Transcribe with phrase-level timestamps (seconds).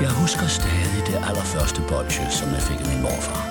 [0.00, 3.42] Jeg husker stadig det allerførste bolsje, som jeg fik af min morfar.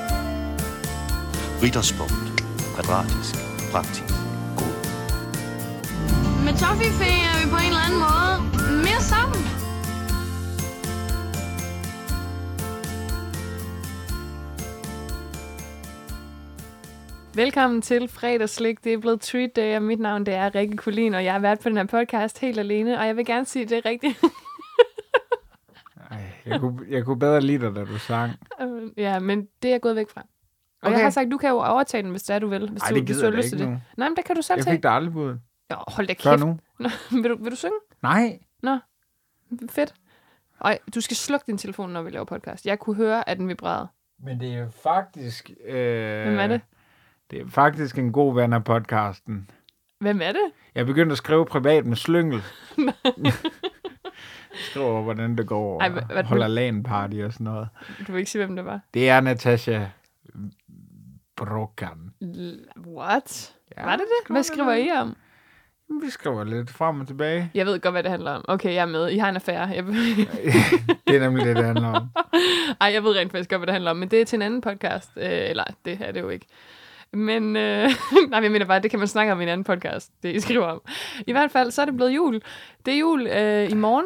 [1.64, 2.28] Ritterspunkt.
[2.76, 3.34] Kvadratisk.
[3.72, 4.14] Praktisk.
[4.60, 4.76] God.
[6.46, 8.34] Med Toffifee er vi på en eller anden måde
[8.88, 9.42] mere sammen.
[17.36, 18.84] Velkommen til fredagslik.
[18.84, 21.40] Det er blevet treat day, og mit navn det er Rikke Kulin, og jeg er
[21.40, 23.86] vært på den her podcast helt alene, og jeg vil gerne sige, at det er
[23.86, 24.18] rigtigt.
[26.46, 28.32] Jeg, kunne, jeg kunne bedre lide dig, da du sang.
[28.98, 30.22] ja, men det er jeg gået væk fra.
[30.22, 30.28] Og
[30.88, 30.98] okay.
[30.98, 32.70] Jeg har sagt, du kan jo overtage den, hvis det er, du vil.
[32.70, 33.72] Hvis Ej, du, det hvis du har jeg lyst til ikke det.
[33.74, 33.82] nu.
[33.98, 34.76] Nej, men det kan du selv Jeg tage.
[34.76, 35.40] fik dig aldrig på det.
[35.72, 36.46] Jo, hold da Før kæft.
[36.46, 36.60] nu.
[36.80, 36.90] Nå,
[37.22, 37.76] vil, du, vil du synge?
[38.04, 38.40] Nej.
[39.70, 39.94] Fedt.
[40.62, 42.66] Ej, du skal slukke din telefon, når vi laver podcast.
[42.66, 43.88] Jeg kunne høre, at den vibrerede.
[44.24, 45.52] Men det er faktisk...
[45.66, 46.62] Øh, Hvem er det?
[47.32, 49.50] Det er faktisk en god ven af podcasten.
[50.00, 50.52] Hvem er det?
[50.76, 52.42] Jeg er begyndt at skrive privat med slyngel.
[54.56, 57.68] Skriver, hvordan det går, Ej, og hvad- hvad- holder LAN-party og sådan noget.
[58.08, 58.80] Du vil ikke sige, hvem det var.
[58.94, 59.86] Det er Natasha
[61.36, 62.12] Brokan.
[62.24, 63.54] L- What?
[63.78, 64.32] Ja, Var det det?
[64.34, 65.16] Hvad skriver I om?
[66.04, 67.52] Vi skriver lidt frem og tilbage.
[67.54, 68.46] Jeg ved godt, hvad det handler om.
[68.48, 69.10] Okay, jeg er med.
[69.12, 69.62] I har en affære.
[69.68, 69.86] Jeg...
[71.08, 72.10] det er nemlig det, det handler om.
[72.82, 74.42] Ej, jeg ved rent faktisk godt, hvad det handler om, men det er til en
[74.42, 75.12] anden podcast.
[75.18, 76.46] Øh, eller, det er det jo ikke.
[77.14, 77.90] Men, øh,
[78.30, 80.40] nej, jeg mener bare, det kan man snakke om i en anden podcast, det I
[80.40, 80.82] skriver om.
[81.28, 82.42] I hvert fald, så er det blevet jul.
[82.86, 84.06] Det er jul øh, i morgen.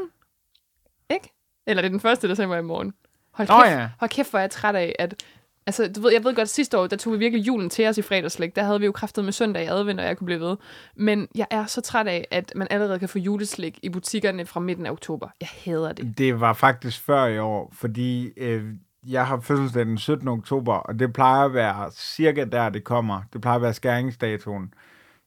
[1.09, 1.33] Ikke?
[1.67, 2.21] Eller det er den 1.
[2.21, 2.93] december i morgen.
[3.31, 3.89] Hold kæft, ja.
[3.99, 5.23] hold kæft hvor er jeg træt af, at...
[5.67, 7.97] Altså, du ved, jeg ved godt, sidste år, der tog vi virkelig julen til os
[7.97, 8.55] i fredagslæg.
[8.55, 10.57] Der havde vi jo kraftet med søndag i advent, og jeg kunne blive ved.
[10.95, 14.59] Men jeg er så træt af, at man allerede kan få juleslik i butikkerne fra
[14.59, 15.29] midten af oktober.
[15.41, 16.17] Jeg hader det.
[16.17, 18.63] Det var faktisk før i år, fordi øh,
[19.07, 20.27] jeg har fødselsdag den 17.
[20.27, 23.21] oktober, og det plejer at være cirka der, det kommer.
[23.33, 24.73] Det plejer at være skæringsdatoen.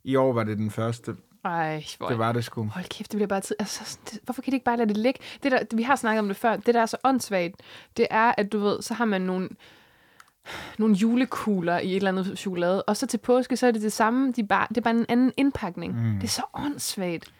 [0.04, 1.16] I år var det den første.
[1.44, 2.64] Ej, hvor Det var det sgu.
[2.64, 3.56] Hold kæft, det bliver bare tid.
[3.58, 5.20] Altså, det, hvorfor kan de ikke bare lade det ligge?
[5.42, 6.56] Det der, vi har snakket om det før.
[6.56, 7.54] Det, der er så åndssvagt,
[7.96, 9.48] det er, at du ved, så har man nogle,
[10.78, 13.92] nogle julekugler i et eller andet chokolade, og så til påske, så er det det
[13.92, 14.32] samme.
[14.32, 15.94] De bare, det er bare en anden indpakning.
[15.94, 16.14] Mm.
[16.14, 17.32] Det er så åndssvagt.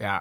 [0.00, 0.18] Ja.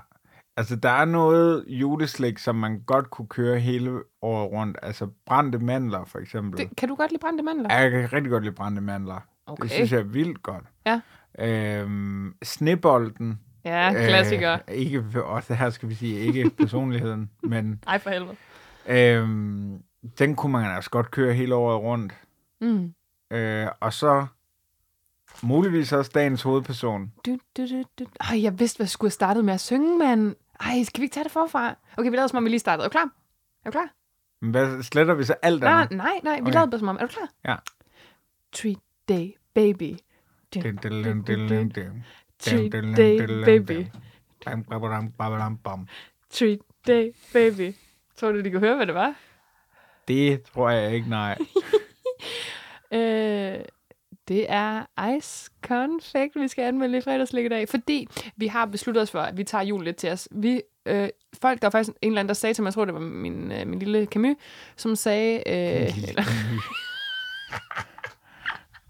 [0.57, 4.77] Altså, der er noget juleslik, som man godt kunne køre hele året rundt.
[4.81, 6.59] Altså, brændte mandler, for eksempel.
[6.59, 7.73] Det, kan du godt lide brændte mandler?
[7.75, 9.19] Ja, jeg kan rigtig godt lide brændte mandler.
[9.45, 9.63] Okay.
[9.63, 10.63] Det synes jeg er vildt godt.
[10.85, 11.01] Ja.
[11.39, 13.39] Øhm, snebolden.
[13.65, 14.53] Ja, klassiker.
[14.67, 18.35] Øh, ikke, også her skal vi sige, ikke personligheden, men Ej, for helvede.
[18.87, 19.83] øhm,
[20.19, 22.13] den kunne man altså godt køre hele året rundt.
[22.61, 22.93] Mm.
[23.31, 24.25] Øh, og så
[25.43, 27.11] muligvis også dagens hovedperson.
[27.25, 28.05] Du, du, du, du.
[28.29, 30.35] Ej, jeg vidste, hvad jeg skulle have startet med at synge, mand.
[30.59, 31.75] Ej, skal vi ikke tage det forfra?
[31.97, 32.85] Okay, vi lader som om, vi lige startede.
[32.85, 33.09] Er du klar?
[33.65, 33.89] Er du klar?
[34.41, 35.97] Men hvad sletter vi så alt Nej, andet?
[35.97, 36.53] nej, nej, vi Okay.
[36.53, 36.95] lavede det som om.
[36.95, 37.29] Er du klar?
[37.45, 37.55] Ja.
[38.53, 38.77] Treat
[39.09, 39.97] day, baby.
[42.39, 43.85] Treat day, baby.
[46.29, 47.73] Treat day, baby.
[48.15, 49.15] Tror du, de kunne høre, hvad det var?
[50.07, 51.37] Det tror jeg ikke, nej.
[52.91, 53.59] Øh,
[54.27, 54.85] det er
[55.17, 59.19] Ice Confect, vi skal anmelde i fredagslæg i dag, fordi vi har besluttet os for,
[59.19, 60.27] at vi tager jul lidt til os.
[60.31, 61.09] Vi, øh,
[61.41, 62.99] folk, der var faktisk en eller anden, der sagde til mig, jeg tror, det var
[62.99, 64.35] min, øh, min lille Camus,
[64.75, 65.35] som sagde...
[65.35, 66.23] Øh, eller,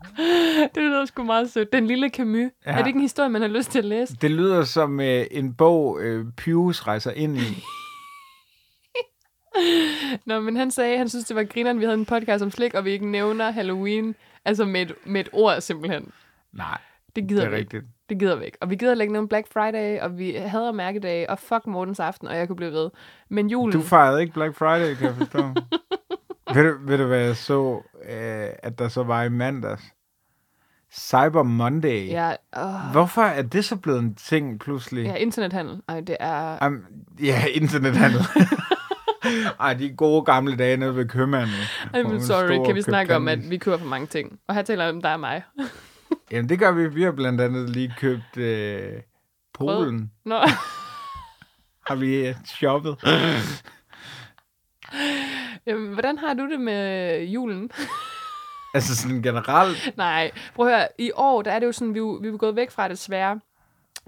[0.75, 1.73] det lyder sgu meget sødt.
[1.73, 2.51] Den lille Camus.
[2.65, 2.71] Ja.
[2.71, 4.15] Er det ikke en historie, man har lyst til at læse?
[4.21, 7.63] Det lyder som øh, en bog, øh, Pius rejser ind i.
[10.25, 12.73] Nå, men han sagde, han synes, det var grineren, vi havde en podcast om slik,
[12.73, 14.15] og vi ikke nævner Halloween,
[14.45, 16.11] altså med et, med et ord simpelthen.
[16.53, 17.77] Nej, Det det gider er vi ikke.
[17.77, 17.83] rigtigt.
[18.09, 18.57] Det gider vi ikke.
[18.61, 22.27] Og vi gider ikke nogen Black Friday, og vi hader mærkedage, og fuck Mortens aften,
[22.27, 22.89] og jeg kunne blive ved.
[23.29, 23.73] Men julen...
[23.73, 25.39] Du fejrede ikke Black Friday, kan jeg forstå.
[26.53, 29.83] ved, du, ved du, hvad jeg så, øh, at der så var i mandags?
[30.93, 32.07] Cyber Monday.
[32.09, 35.05] Ja, åh, Hvorfor er det så blevet en ting pludselig?
[35.05, 35.81] ja, internethandel.
[35.87, 36.67] Ej, det er...
[36.67, 36.83] Um,
[37.23, 38.21] ja, internethandel.
[39.59, 41.55] Ej, de gode gamle dage nede ved købmanden.
[41.95, 44.39] I'm sorry, kan vi snakke om, at vi køber for mange ting?
[44.47, 45.43] Og her taler om dig og mig.
[46.31, 46.87] Jamen, det gør vi.
[46.87, 48.91] Vi har blandt andet lige købt øh,
[49.53, 50.11] Polen.
[50.25, 50.39] Nå,
[51.87, 52.95] Har vi øh, shoppet.
[55.69, 57.71] Jamen, hvordan har du det med julen?
[58.75, 59.97] altså sådan generelt.
[59.97, 60.87] Nej, prøv at høre.
[60.97, 63.39] I år, der er det jo sådan, vi, vi er gået væk fra det svære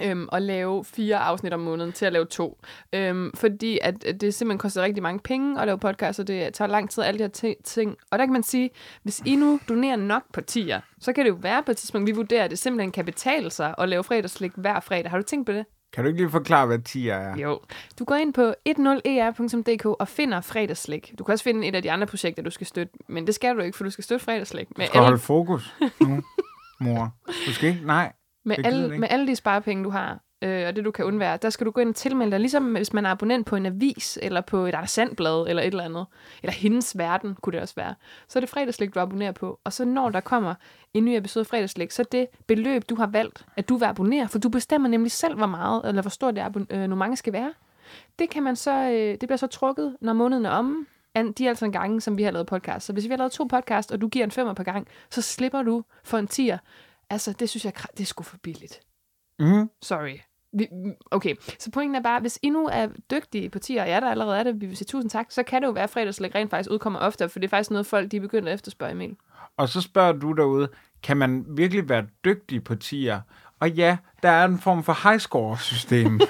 [0.03, 2.59] øhm, at lave fire afsnit om måneden til at lave to.
[2.93, 6.53] Øhm, fordi at, at det simpelthen koster rigtig mange penge at lave podcast, og det
[6.53, 7.97] tager lang tid, alle de her ti- ting.
[8.11, 8.69] Og der kan man sige,
[9.03, 12.11] hvis I nu donerer nok partier, så kan det jo være på et tidspunkt, vi
[12.11, 15.09] vurderer, at det simpelthen kan betale sig at lave fredagslik hver fredag.
[15.11, 15.65] Har du tænkt på det?
[15.93, 17.37] Kan du ikke lige forklare, hvad tier er?
[17.37, 17.59] Jo.
[17.99, 21.13] Du går ind på 10er.dk og finder fredagsslik.
[21.19, 23.55] Du kan også finde et af de andre projekter, du skal støtte, men det skal
[23.55, 24.67] du ikke, for du skal støtte fredagslik.
[24.69, 26.23] Du Med skal alle, holde fokus nu,
[26.79, 27.15] mor.
[27.47, 27.85] Du skal ikke?
[27.85, 28.13] Nej.
[28.45, 31.49] med, alle, med alle de sparepenge, du har, øh, og det du kan undvære, der
[31.49, 34.19] skal du gå ind og tilmelde dig, ligesom hvis man er abonnent på en avis,
[34.21, 36.05] eller på et Sandblad, eller et eller andet,
[36.43, 37.95] eller Hendes Verden, kunne det også være.
[38.27, 40.55] Så er det fredagslæg, du abonnerer på, og så når der kommer
[40.93, 43.85] en ny episode af fredagslæg, så er det beløb, du har valgt, at du vil
[43.85, 47.53] abonnere, for du bestemmer nemlig selv, hvor meget, eller hvor stort det abonnement skal være.
[48.19, 50.85] Det kan man så, øh, det bliver så trukket, når måneden er omme,
[51.15, 52.85] de er altså en gange, som vi har lavet podcast.
[52.85, 55.21] Så hvis vi har lavet to podcast, og du giver en femmer per gang, så
[55.21, 56.57] slipper du for en tier.
[57.09, 58.81] Altså, det synes jeg, det er sgu for billigt.
[59.39, 59.69] Mm.
[59.81, 60.30] Sorry.
[60.53, 60.67] Vi,
[61.11, 64.09] okay, så pointen er bare, hvis I nu er dygtige på tier, og jeg der
[64.09, 66.35] allerede er det, vi vil sige tusind tak, så kan det jo være, at fredagslæg
[66.35, 68.91] rent faktisk udkommer ofte, for det er faktisk noget, folk de er begyndt at efterspørge,
[68.91, 69.15] Emil.
[69.57, 70.69] Og så spørger du derude,
[71.03, 73.21] kan man virkelig være dygtig på tier?
[73.59, 76.19] Og ja, der er en form for high score system.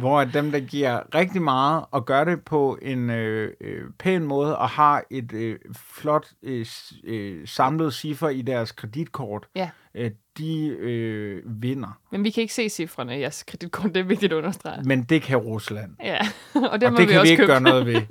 [0.00, 4.58] hvor dem, der giver rigtig meget og gør det på en øh, øh, pæn måde
[4.58, 6.66] og har et øh, flot øh,
[7.04, 9.70] øh, samlet ciffer i deres kreditkort, ja.
[9.94, 11.98] øh, de øh, vinder.
[12.10, 14.82] Men vi kan ikke se cifrene i jeres kreditkort, det er vigtigt at understrege.
[14.84, 15.90] Men det kan Rusland.
[16.04, 16.18] Ja,
[16.54, 17.52] og det, og det vi kan også vi ikke købe.
[17.52, 18.02] gøre noget ved.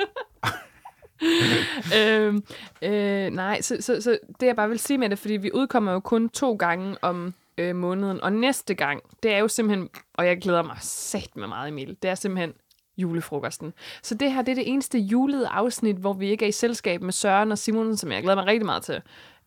[1.97, 2.43] øhm,
[2.81, 5.91] øh, nej, så, så, så det jeg bare vil sige med det, fordi vi udkommer
[5.91, 10.25] jo kun to gange om øh, måneden, og næste gang, det er jo simpelthen, og
[10.25, 12.53] jeg glæder mig sat med meget, Emil, det er simpelthen
[12.97, 13.73] julefrokosten.
[14.03, 17.01] Så det her, det er det eneste julede afsnit, hvor vi ikke er i selskab
[17.01, 19.01] med Søren og Simon, som jeg glæder mig rigtig meget til.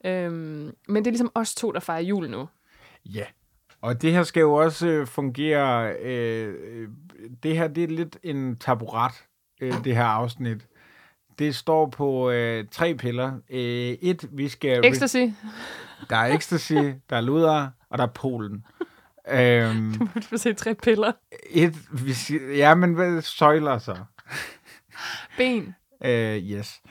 [0.05, 2.49] Øhm, men det er ligesom os to, der fejrer jul nu.
[3.07, 3.25] Ja,
[3.81, 6.89] og det her skal jo også øh, fungere, øh, øh,
[7.43, 9.13] det her det er lidt en taburet,
[9.61, 10.67] øh, det her afsnit.
[11.39, 13.33] Det står på øh, tre piller.
[13.51, 14.85] Øh, et, vi skal...
[14.85, 15.17] Ecstasy.
[16.11, 16.73] Der er ecstasy,
[17.11, 18.65] der er luder, og der er Polen.
[19.29, 21.13] Øhm, Du må se tre piller.
[21.51, 22.15] et, vi
[22.57, 23.97] ja, men hvad søjler så?
[25.37, 25.75] Ben.
[26.05, 26.83] Øh, yes.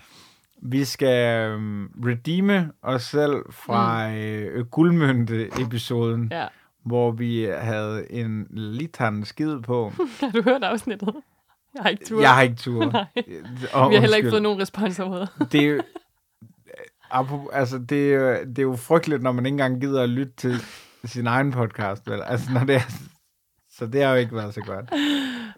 [0.66, 4.14] Vi skal um, redeeme os selv fra mm.
[4.16, 6.48] øh, guldmønte-episoden, Ja.
[6.86, 9.90] hvor vi havde en litan skid på.
[10.20, 11.14] Har du hørt afsnittet?
[11.76, 12.22] Jeg har ikke tur.
[12.22, 12.86] Jeg har ikke tur.
[12.92, 13.06] Nej.
[13.74, 15.30] Og, Vi har heller ikke fået nogen respons overhovedet.
[15.52, 15.82] Det er
[17.14, 20.34] apropos- altså, det er, det er jo frygteligt, når man ikke engang gider at lytte
[20.38, 20.56] til
[21.06, 22.10] sin egen podcast.
[22.10, 22.22] Vel?
[22.26, 22.92] Altså, når det er,
[23.72, 24.90] så det har jo ikke været så godt.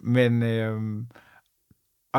[0.01, 1.07] Men, øhm,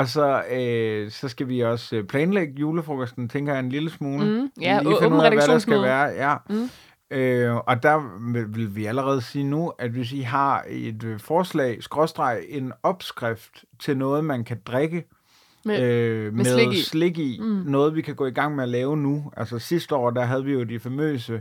[0.00, 4.24] og så, øh, så skal vi også øh, planlægge julefrokosten, tænker jeg en lille smule.
[4.40, 6.02] Mm, ja, Lige finde ud af, hvad der skal være.
[6.30, 6.36] Ja.
[6.50, 6.68] Mm.
[7.10, 8.20] Øh, og der
[8.52, 13.64] vil- vi allerede sige nu, at hvis I har et øh, forslag, skråstreg, en opskrift
[13.80, 15.04] til noget, man kan drikke,
[15.64, 16.82] Med, øh, med, slik i.
[16.82, 17.38] slik i.
[17.40, 17.46] Mm.
[17.46, 19.32] Noget, vi kan gå i gang med at lave nu.
[19.36, 21.40] Altså sidste år, der havde vi jo de famøse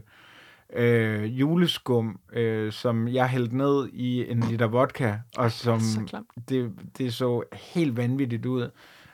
[0.74, 6.72] øh, juleskum, øh, som jeg hældte ned i en liter vodka, og som så det,
[6.98, 8.70] det så helt vanvittigt ud.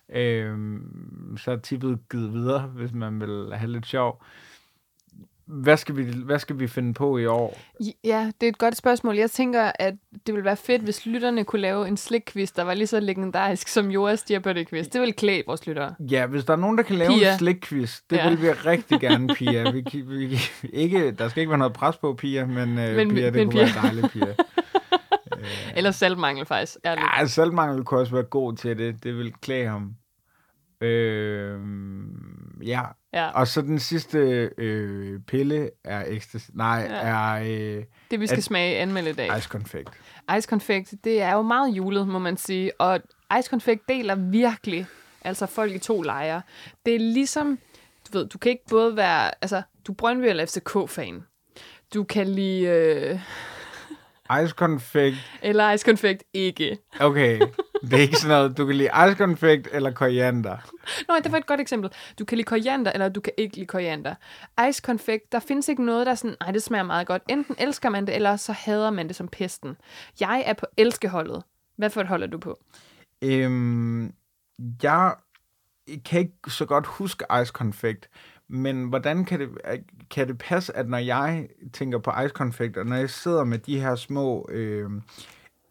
[0.09, 0.79] Øh,
[1.37, 4.23] så er tippet givet videre, hvis man vil have lidt sjov.
[5.51, 7.59] Hvad skal, vi, hvad skal vi finde på i år?
[8.03, 9.15] Ja, det er et godt spørgsmål.
[9.15, 9.93] Jeg tænker, at
[10.27, 13.67] det ville være fedt, hvis lytterne kunne lave en slikquiz, der var lige så legendarisk
[13.67, 14.83] som Joas Jeopardy-quiz.
[14.89, 15.95] Det ville klæde vores lyttere.
[16.11, 17.31] Ja, hvis der er nogen, der kan lave Pia.
[17.33, 18.29] en slikquiz, det Ja.
[18.29, 19.71] vil vi rigtig gerne, Pia.
[19.71, 20.39] Vi, vi,
[20.73, 23.45] ikke, der skal ikke være noget pres på, Pia, men, øh, Men- Pia, det men
[23.51, 23.61] kunne Pia.
[23.73, 24.35] være dejligt, Pia.
[25.77, 26.77] Eller saltmangel, faktisk.
[26.85, 27.05] Ærligt.
[27.19, 29.03] Ja, saltmangel kunne også være god til det.
[29.03, 29.93] Det vil klæde ham.
[30.81, 31.59] Øh,
[32.65, 32.81] ja,
[33.13, 34.17] Ja, og så den sidste
[34.57, 36.49] øh, pille er ecstasy.
[36.53, 36.95] Nej, Ja.
[36.95, 37.43] er
[37.77, 39.37] øh, det vi skal at- smage anmelde i dag.
[39.37, 39.89] ice confect.
[40.37, 42.81] Ice Confect, det er jo meget julet, må man sige.
[42.81, 42.99] Og
[43.39, 44.85] Ice Confect deler virkelig
[45.21, 46.41] altså folk i to lejre.
[46.85, 47.59] Det er ligesom,
[48.13, 51.23] du ved, du kan ikke både være, altså, du er Brøndby eller FCK-fan.
[51.93, 53.19] Du kan lide, øh,
[54.43, 56.77] Ice confect, eller Ice Confect ikke.
[56.99, 57.39] okay.
[57.81, 60.57] Det er ikke sådan noget, du kan lide ice confect eller koriander.
[61.07, 61.89] Nå, det var et godt eksempel.
[62.19, 64.15] Du kan lide koriander, eller du kan ikke lide koriander.
[64.69, 67.23] Ice confect, der findes ikke noget, der er sådan, nej, det smager meget godt.
[67.29, 69.75] Enten elsker man det, eller så hader man det som pesten.
[70.19, 71.43] Jeg er på elskeholdet.
[71.77, 72.59] Hvad for et hold er du på?
[73.21, 74.13] Øhm,
[74.83, 75.15] jeg
[76.05, 78.09] kan ikke så godt huske ice confect,
[78.47, 79.49] men hvordan kan det,
[80.09, 83.57] kan det passe, at når jeg tænker på ice confect, og når jeg sidder med
[83.57, 84.89] de her små øh,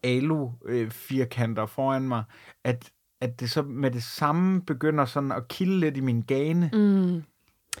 [0.03, 2.23] alu-firkanter foran mig,
[2.63, 2.89] at,
[3.21, 6.69] at det så med det samme begynder sådan at kilde lidt i min gane.
[6.73, 7.23] Mm.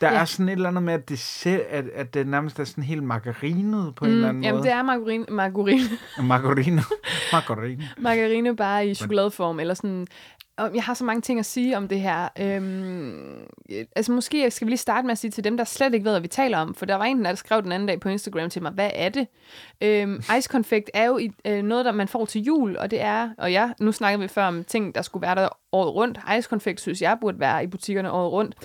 [0.01, 0.19] Der Ja.
[0.19, 2.83] er sådan et eller andet med, at det, ser, at, at det nærmest er sådan
[2.83, 4.67] helt margarinet på en eller anden Mm, jamen, måde.
[4.67, 5.81] det er margarine, margarine,
[6.27, 6.83] Margarine.
[7.31, 7.89] Margarine.
[7.97, 10.07] margarine bare i chokoladeform, eller sådan...
[10.57, 12.29] Jeg har så mange ting at sige om det her.
[12.39, 15.93] Øhm, øh, altså måske skal vi lige starte med at sige til dem, der slet
[15.93, 17.99] ikke ved, hvad vi taler om, for der var en, der skrev den anden dag
[17.99, 19.27] på Instagram til mig, hvad er det?
[19.81, 23.01] Øhm, ice confect er jo i, øh, noget, der man får til jul, og det
[23.01, 26.19] er, og ja, nu snakkede vi før om ting, der skulle være der året rundt.
[26.37, 28.55] Ice-konfekt synes jeg burde være i butikkerne året rundt.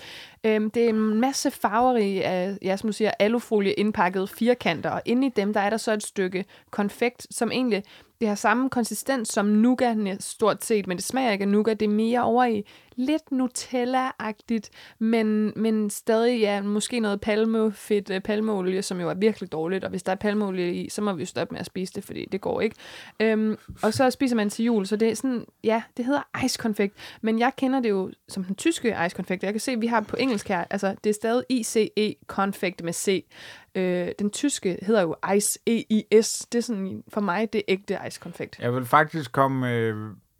[0.44, 5.02] Øhm, det er en masse farverige af, ja, som du siger, alufolie indpakket firkanter, og
[5.04, 7.82] inde i dem, der er der så et stykke konfekt, som egentlig
[8.20, 11.80] det har samme konsistens som nougat stort set, men det smager ikke af nougat.
[11.80, 12.64] Det er mere over i
[12.96, 19.52] lidt Nutella-agtigt, men, men stadig ja, måske noget palmefedt, øh, palmeolie, som jo er virkelig
[19.52, 19.84] dårligt.
[19.84, 22.04] Og hvis der er palmeolie i, så må vi jo stoppe med at spise det,
[22.04, 22.76] fordi det går ikke.
[23.20, 26.90] Øhm, og så spiser man til jul, så det er sådan, ja, det hedder ice
[27.20, 30.00] Men jeg kender det jo som den tyske ice Jeg kan se, at vi har
[30.00, 33.24] på engelsk her, altså det er stadig ICE-konfekt med C.
[33.74, 36.46] Øh, den tyske hedder jo Ice EIS.
[36.52, 38.20] Det er sådan, for mig, det ægte ice
[38.60, 39.96] Jeg vil faktisk komme øh,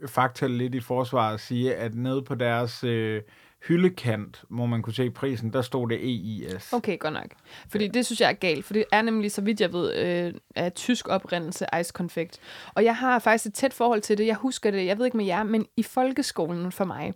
[0.06, 3.22] fakta lidt i forsvar og sige, at nede på deres øh,
[3.68, 6.72] hyldekant, hvor man kunne se prisen, der stod det EIS.
[6.72, 7.26] Okay, godt nok.
[7.68, 10.34] Fordi det synes jeg er galt, for det er nemlig, så vidt jeg ved, øh,
[10.56, 12.38] af tysk oprindelse ice-konfekt.
[12.74, 14.26] Og jeg har faktisk et tæt forhold til det.
[14.26, 17.12] Jeg husker det, jeg ved ikke med jer, men i folkeskolen for mig,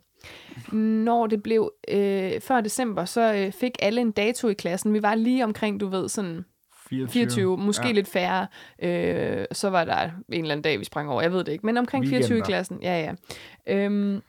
[0.73, 4.95] når det blev øh, før december, så øh, fik alle en dato i klassen.
[4.95, 6.45] Vi var lige omkring, du ved, sådan
[6.90, 7.09] 24.
[7.09, 7.92] 24, måske ja.
[7.92, 8.47] lidt færre.
[8.82, 11.66] Øh, så var der en eller anden dag, vi sprang over, jeg ved det ikke,
[11.66, 12.47] men omkring 24 i Weekender.
[12.47, 12.78] klassen.
[12.82, 13.00] Ja,
[13.68, 13.75] ja.
[13.85, 14.23] Øhm,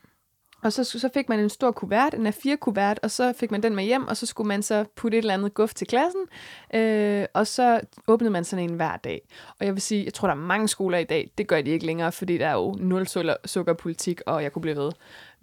[0.62, 3.74] og så, så fik man en stor kuvert, en A4-kuvert, og så fik man den
[3.76, 6.20] med hjem, og så skulle man så putte et eller andet guf til klassen,
[6.74, 9.20] øh, og så åbnede man sådan en hver dag.
[9.60, 11.70] Og jeg vil sige, jeg tror, der er mange skoler i dag, det gør de
[11.70, 14.90] ikke længere, fordi der er jo nul sukker- sukkerpolitik, og jeg kunne blive ved.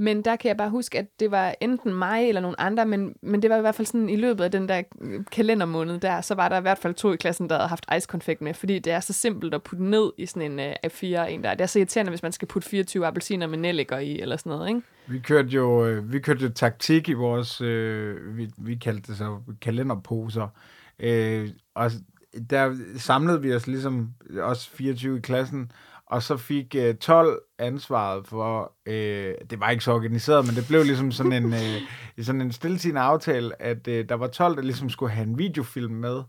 [0.02, 3.16] Men der kan jeg bare huske, at det var enten mig eller nogen andre, men,
[3.22, 6.22] men det var i hvert fald sådan, i løbet af den der øh, kalendermåned der,
[6.22, 8.80] så var der i hvert fald to i klassen, der havde haft ice-konfekt med, fordi
[8.80, 11.54] det er så simpelt at putte ned i sådan en øh, uh, A4, en der.
[11.54, 14.50] Det er så irriterende, hvis man skal putte 24 appelsiner med nelliker i, eller sådan
[14.50, 14.82] noget, ikke?
[15.08, 19.18] Vi kørte jo, øh, vi kørte jo taktik i vores, øh, vi, vi kaldte det
[19.18, 20.48] så kalenderposer.
[21.00, 21.92] Øh, og
[22.50, 24.10] der samlede vi os ligesom,
[24.42, 25.72] også 24 i klassen,
[26.10, 30.66] og så fik øh, 12 ansvaret for, øh, det var ikke så organiseret, men det
[30.68, 31.54] blev ligesom sådan en,
[32.18, 35.38] øh, sådan en stiltigende aftale, at øh, der var 12, der ligesom skulle have en
[35.38, 36.22] videofilm med.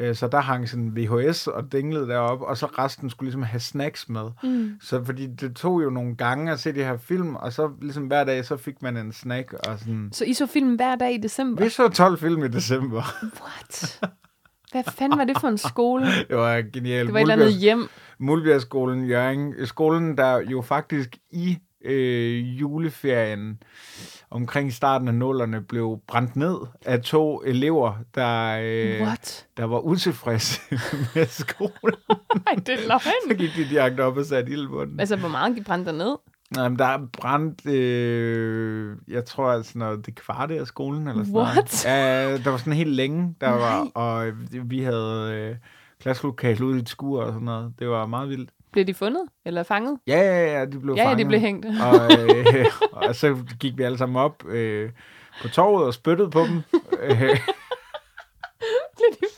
[0.00, 3.60] Øh, Så der hang sådan VHS og dinglede deroppe, og så resten skulle ligesom have
[3.60, 4.30] snacks med.
[4.42, 4.70] Mm.
[4.82, 8.06] Så fordi det tog jo nogle gange at se de her film, og så ligesom
[8.06, 10.08] hver dag, så fik man en snack og sådan.
[10.12, 11.64] Så I så film hver dag i december?
[11.64, 13.02] Vi så 12 film i december.
[13.42, 14.00] What?
[14.72, 16.06] Hvad fanden var det for en skole?
[16.28, 17.06] Det var genialt.
[17.06, 17.88] Det var et eller andet hjem.
[18.18, 19.66] Mulbjergskolen Jørgen.
[19.66, 23.62] Skolen, der jo faktisk i øh, juleferien
[24.30, 26.56] omkring starten af nullerne blev brændt ned
[26.86, 29.46] af to elever, der, øh, What?
[29.56, 30.60] der var utilfredse
[31.14, 31.98] med skolen.
[32.44, 33.38] Nej, det er Så løgn.
[33.38, 35.00] gik de direkte op og satte ild på den.
[35.00, 36.16] Altså, hvor meget brændte der ned?
[36.50, 41.24] Nej, men der er brændt, øh, jeg tror, altså noget, det kvarte af skolen, eller
[41.24, 41.54] sådan What?
[41.54, 41.84] noget.
[41.84, 43.58] Ja, der var sådan helt længe, der Nej.
[43.58, 45.56] var, og vi havde øh,
[46.02, 47.72] klasselokale ude i et skur og sådan noget.
[47.78, 48.50] Det var meget vildt.
[48.72, 49.22] Blev de fundet?
[49.44, 49.98] Eller fanget?
[50.06, 51.24] Ja, ja, ja, de blev Ja, ja, fanget.
[51.24, 51.66] de blev hængt.
[51.66, 51.94] Og,
[52.28, 52.66] øh,
[53.08, 54.90] og så gik vi alle sammen op øh,
[55.42, 56.62] på torvet og spyttede på dem.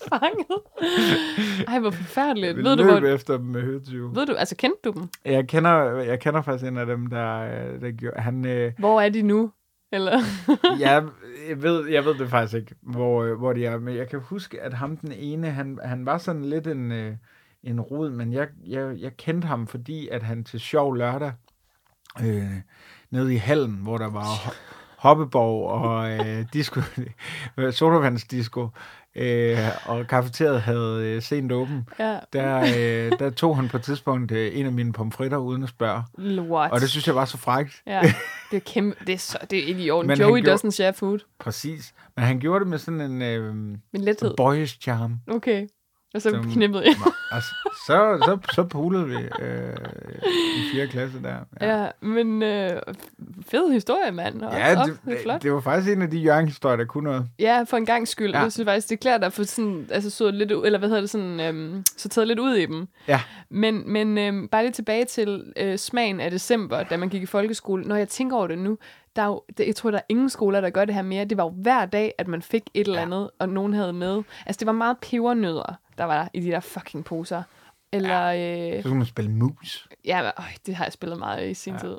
[0.09, 1.67] Fanget?
[1.69, 2.57] Ej, hvor forfærdeligt.
[2.57, 4.15] Ved du, hvor, efter dem med høtyve.
[4.15, 5.09] ved du, altså kendte du dem?
[5.25, 7.39] Jeg kender, jeg kender faktisk en af dem, der,
[7.79, 8.21] der gjorde...
[8.21, 9.53] Han, øh, Hvor er de nu?
[9.93, 10.19] Eller?
[10.81, 11.05] jeg,
[11.49, 14.21] jeg, ved, jeg ved det faktisk ikke, hvor, øh, hvor de er, men jeg kan
[14.21, 17.13] huske, at ham den ene, han, han var sådan lidt en, øh,
[17.63, 21.33] en rod, men jeg, jeg, jeg kendte ham, fordi at han til sjov lørdag,
[22.23, 22.53] øh,
[23.11, 24.55] nede i hallen, hvor der var
[24.99, 26.81] hoppeborg og øh, disco,
[27.71, 28.69] sodavandsdisco,
[29.17, 32.19] øh, og kafeteriet havde øh, sent åben, ja.
[32.33, 35.69] der, øh, der tog han på et tidspunkt øh, en af mine pomfritter uden at
[35.69, 36.03] spørge.
[36.51, 36.73] What?
[36.73, 37.83] Og det synes jeg var så frækt.
[37.87, 38.01] Ja,
[38.51, 40.07] det er kæmpe, det er, så, det er ikke i orden.
[40.09, 41.19] Men Joey gjorde- doesn't share food.
[41.41, 41.95] Præcis.
[42.17, 43.55] Men han gjorde det med sådan en øh,
[43.93, 44.35] lethed.
[44.37, 45.19] boyish charm.
[45.31, 45.67] Okay.
[46.15, 46.95] Og så Som- knippede jeg.
[47.33, 47.51] Altså,
[47.87, 49.77] så, så, så pulede vi øh,
[50.57, 50.87] i 4.
[50.87, 51.37] klasse der.
[51.61, 52.83] Ja, men øh,
[53.51, 54.43] fed historie, mand.
[54.43, 55.43] Hold ja op, det, det er flot.
[55.43, 57.27] det, var faktisk en af de Jørgen-historier, der kunne noget.
[57.39, 58.31] Ja, for en gang skyld.
[58.31, 58.37] Ja.
[58.39, 58.43] Ja.
[58.43, 61.11] Jeg synes faktisk, det klæder dig for sådan, altså så lidt, eller hvad hedder det,
[61.11, 62.89] sådan, øhm, så taget lidt ud i dem.
[63.09, 63.21] Ja.
[63.51, 67.27] Men, men øhm, bare lige tilbage til øh, smagen af december, da man gik i
[67.27, 67.85] folkeskole.
[67.85, 68.79] Når jeg tænker over det nu,
[69.17, 71.25] der er jo, det, jeg tror, der er ingen skoler, der gør det her mere.
[71.25, 74.23] Det var jo hver dag, at man fik et eller andet, og nogen havde med.
[74.47, 77.43] Altså, det var meget pebernødder, der var der i de der fucking poser.
[77.93, 78.71] Eller, ja.
[78.71, 79.89] Så øh, skulle man spille mus.
[80.05, 81.79] ja, men, øj, det har jeg spillet meget i sin ja.
[81.79, 81.97] tid.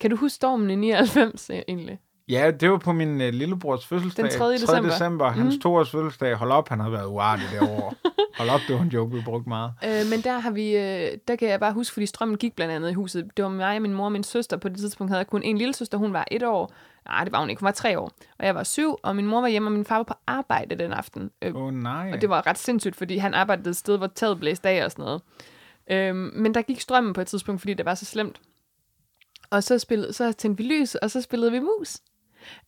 [0.00, 1.98] Kan du huske stormen i 99 øh, egentlig?
[2.28, 4.24] Ja, det var på min øh, lillebrors fødselsdag.
[4.24, 4.52] Den 3.
[4.52, 4.90] december.
[4.90, 5.30] december.
[5.30, 5.60] Hans Mhm.
[5.60, 6.34] toårs fødselsdag.
[6.34, 7.94] Hold op, han havde været uartig derovre.
[8.38, 9.72] Hold op, det var en joke, vi brugte meget.
[9.84, 12.74] Øh, men der har vi, øh, der kan jeg bare huske, fordi strømmen gik blandt
[12.74, 13.30] andet i huset.
[13.36, 14.56] Det var mig og min mor og min søster.
[14.56, 16.72] På det tidspunkt havde jeg kun en lille søster, hun var et år.
[17.08, 18.12] Nej, det var hun ikke, hun var tre år.
[18.38, 20.74] Og jeg var syv, og min mor var hjemme, og min far var på arbejde
[20.74, 21.30] den aften.
[21.42, 22.10] Øh, oh, nej.
[22.12, 24.90] og det var ret sindssygt, fordi han arbejdede et sted, hvor taget blæste af og
[24.90, 25.22] sådan noget.
[25.90, 28.40] Øhm, men der gik strømmen på et tidspunkt, fordi det var så slemt.
[29.50, 31.96] Og så, spillede, så tændte vi lys, og så spillede vi mus.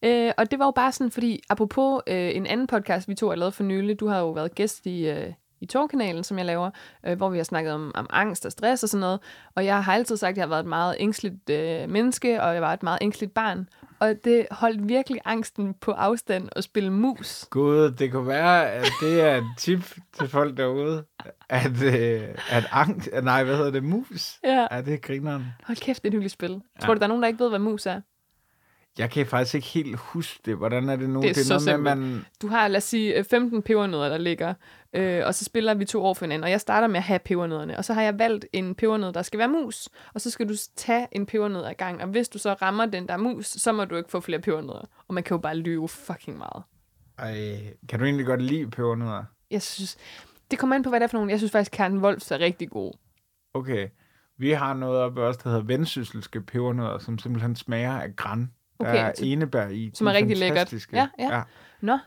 [0.02, 3.28] Øh, og det var jo bare sådan, fordi apropos øh, en anden podcast, vi to
[3.28, 6.46] har lavet for nylig, du har jo været gæst i, øh, i Torkanalen, som jeg
[6.46, 6.70] laver,
[7.06, 9.20] øh, hvor vi har snakket om, om angst og stress og sådan noget.
[9.54, 12.54] Og jeg har altid sagt, at jeg har været et meget ængstligt øh, menneske, og
[12.54, 13.68] jeg var et meget ængstligt barn.
[14.00, 17.46] Og det holdt virkelig angsten på afstand at spille mus.
[17.50, 21.04] Gud, det kunne være, at det er et tip til folk derude,
[21.48, 24.38] at, øh, at angst, nej, hvad hedder det, mus?
[24.44, 24.66] Ja.
[24.70, 25.44] Ja, det er grineren.
[25.64, 26.60] Hold kæft, det er et hyggeligt spil.
[26.80, 28.00] Tror du, der er nogen, der ikke ved, hvad mus er?
[28.98, 30.56] Jeg kan faktisk ikke helt huske det.
[30.56, 31.22] Hvordan er det nu?
[31.22, 32.12] Det er det er så noget med, simpelt.
[32.14, 32.24] man...
[32.42, 34.54] Du har, lad os sige, øh, 15 pebernødder, der ligger,
[34.92, 37.18] øh, og så spiller vi to år for hinanden, og jeg starter med at have
[37.18, 40.48] pebernødderne, og så har jeg valgt en pebernød, der skal være mus, og så skal
[40.48, 43.72] du tage en pebernød ad gang, og hvis du så rammer den der mus, så
[43.72, 46.62] må du ikke få flere pebernødder, og man kan jo bare lyve fucking meget.
[47.18, 49.24] Ej, kan du egentlig godt lide pebernødder?
[49.50, 49.96] Jeg synes,
[50.50, 51.30] det kommer an på, hvad det er for nogen.
[51.30, 52.92] Jeg synes faktisk, Karen Wolfs er rigtig god.
[53.54, 53.88] Okay.
[54.38, 58.50] Vi har noget oppe også, der hedder vendsysselske pebernødder, som simpelthen smager af græn.
[58.80, 59.90] Der Okay, er så- enebær i.
[59.94, 60.58] som De er rigtig lækkert.
[60.58, 60.96] fantastiske.
[60.96, 61.42] Ja, ja.
[61.80, 61.98] Nå,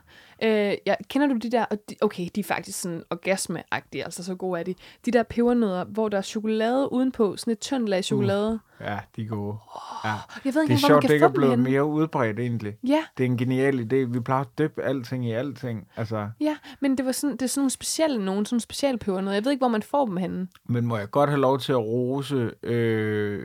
[0.42, 1.64] øh, ja, kender du de der,
[2.00, 4.74] okay, de er faktisk sådan orgasmeagtige, altså så gode er de.
[5.06, 8.52] De der pebernødder, hvor der er chokolade udenpå, sådan et tyndt lag chokolade.
[8.80, 8.86] Uh.
[8.86, 9.56] ja, de er gode.
[10.04, 10.10] Ja.
[10.44, 11.70] Jeg ved ikke Det er hvor sjovt, det ikke er blevet henne.
[11.70, 12.76] mere udbredt egentlig.
[12.86, 13.96] Ja, Det er en genial idé.
[14.12, 15.86] Vi plejer at dyppe alting i alting.
[15.96, 18.98] Altså, ja, men det, var sådan, det er sådan nogle specielle nogen, sådan nogle specielle
[18.98, 19.32] pebernødder.
[19.34, 20.48] Jeg ved ikke, hvor man får dem henne.
[20.68, 23.40] men må jeg godt have lov til at rose øh,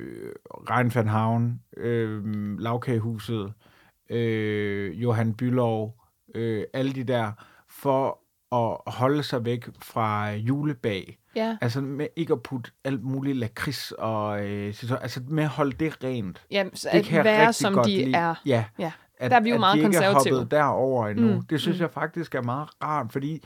[0.70, 2.24] Rein van Havn, øh,
[2.60, 3.54] Lavkagehuset,
[4.10, 5.96] øh, Johan Bylov,
[6.36, 7.32] øh, alle de der,
[7.70, 8.20] for
[8.56, 11.18] at holde sig væk fra julebag.
[11.36, 15.50] Ja, Altså med ikke at putte alt muligt lakrids og øh, citron- altså med at
[15.50, 16.46] holde det rent.
[16.51, 18.15] ja så Det at kan være, som godt de lide.
[18.18, 18.36] er.
[18.46, 21.36] Ja, Ja, at, der er vi jo at meget de ikke er hoppet derover endnu.
[21.36, 21.82] Mm, det synes mm.
[21.82, 23.44] jeg faktisk er meget rart, fordi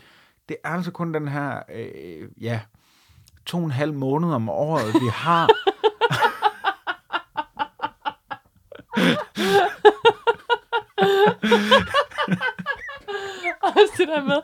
[0.50, 2.60] det er altså kun den her, øh, ja,
[3.46, 5.50] to og en halv måned om året, vi har.
[13.62, 14.36] Også det der med,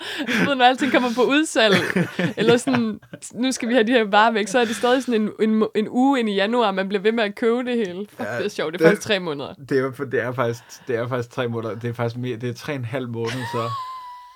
[0.47, 1.75] ved, når alting kommer på udsalg,
[2.37, 2.99] eller sådan,
[3.33, 5.67] nu skal vi have de her varer væk, så er det stadig sådan en, en,
[5.75, 8.05] en uge ind i januar, man bliver ved med at købe det hele.
[8.09, 8.73] Fuck, Ja, det er sjovt.
[8.73, 9.53] Det er det- faktisk tre måneder.
[9.69, 11.75] det, er, det, er faktisk, det er faktisk tre måneder.
[11.75, 13.69] Det er faktisk mere, det er tre og en halv måned, så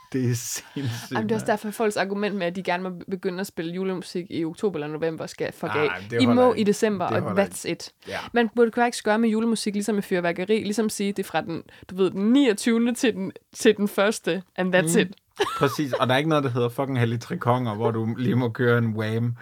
[0.13, 1.11] det er sindssygt.
[1.11, 3.47] Jamen, det er også derfor, at folks argument med, at de gerne må begynde at
[3.47, 6.21] spille julemusik i oktober eller november, skal fuck Nej, af.
[6.21, 6.61] I må ikke.
[6.61, 7.91] i december, og that's it.
[8.07, 8.17] Ja.
[8.33, 11.63] Man burde faktisk gøre med julemusik, ligesom med fyrværkeri, ligesom sige, det er fra den,
[11.89, 12.93] du ved, den 29.
[12.93, 15.01] til den, til den første, and that's Mm.
[15.01, 15.15] it.
[15.59, 18.49] Præcis, og der er ikke noget, der hedder fucking hellig trikonger, hvor du lige må
[18.49, 19.35] køre en wham.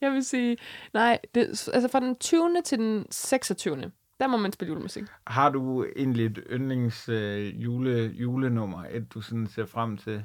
[0.00, 0.56] Jeg vil sige,
[0.94, 2.50] nej, det, altså fra den 20.
[2.64, 3.90] til den 26.
[4.22, 5.04] Der må man spille julemusik.
[5.26, 10.24] Har du egentlig et yndlings øh, jule, julenummer, et du sådan ser frem til?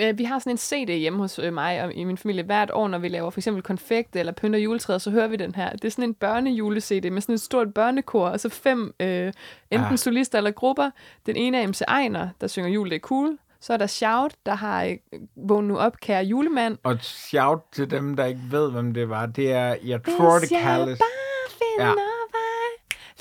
[0.00, 2.70] Øh, Vi har sådan en CD hjemme hos øh, mig og i min familie hvert
[2.74, 5.70] år, når vi laver for eksempel konfekt eller pynter juletræet, så hører vi den her.
[5.72, 9.32] Det er sådan en børnejule-CD med sådan et stort børnekor, og så fem øh,
[9.70, 9.98] enten Ah.
[9.98, 10.90] solister eller grupper.
[11.26, 13.38] Den ene er MC Ejner, der synger jul, det er cool.
[13.60, 14.96] Så er der Shout, der har øh,
[15.36, 16.78] Vågn nu op, kære julemand.
[16.82, 19.26] Og shout til dem, der ikke ved, hvem det var.
[19.26, 20.98] Det er, jeg tror, det jeg kaldes...
[20.98, 21.94] bare finder Ja.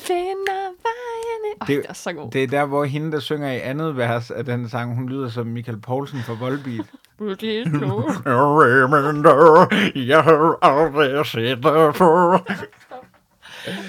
[0.08, 1.56] Finder vejen.
[1.62, 2.32] Oh, Det- det, det er så god.
[2.32, 5.30] Det er der, hvor hende, der synger i andet vers af den sang, hun lyder
[5.30, 6.86] som Michael Poulsen fra Volbeat.
[7.42, 8.12] Det er cool.
[8.26, 12.38] Remember, jeg har aldrig set dig før.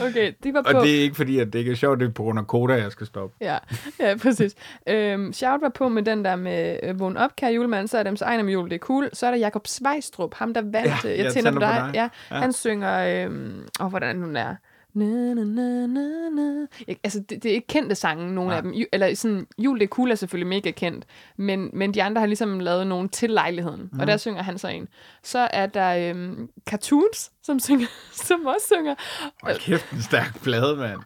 [0.03, 0.79] Okay, de var på...
[0.79, 2.47] Og det er ikke fordi, at det ikke er sjovt, det er på grund af
[2.47, 3.37] koda, jeg skal stoppe.
[3.41, 3.59] Ja,
[4.01, 4.55] ja præcis.
[4.89, 8.03] Øhm, Shout var på med den der med øh, Vågn op, kære julemand, så er
[8.03, 9.11] dem så egen med jul, det er cool.
[9.13, 11.69] Så er der Jakob Svejstrup, ham der vandt, Ja, ja, jeg, jeg tænder på dig.
[11.69, 11.95] tænder på dig.
[11.95, 12.37] Ja, Ja.
[12.37, 12.41] ja.
[12.41, 14.55] Han synger, øhm, åh, hvordan er den der?
[14.95, 16.67] Na, na, na, na, na.
[16.89, 18.57] Jeg, altså, det, det er ikke kendte sange, nogle Nej.
[18.57, 18.73] af dem.
[18.73, 22.21] Ju, eller sådan, Jul det er cool er selvfølgelig mega kendt, men, men de andre
[22.21, 24.01] har ligesom lavet nogen til lejligheden, mm.
[24.01, 24.89] og der synger han så en.
[25.23, 27.87] Så er der øhm, Cartoons, som, synger,
[28.29, 28.95] som også synger.
[29.43, 31.01] Hold kæft, en stærk plade, mand.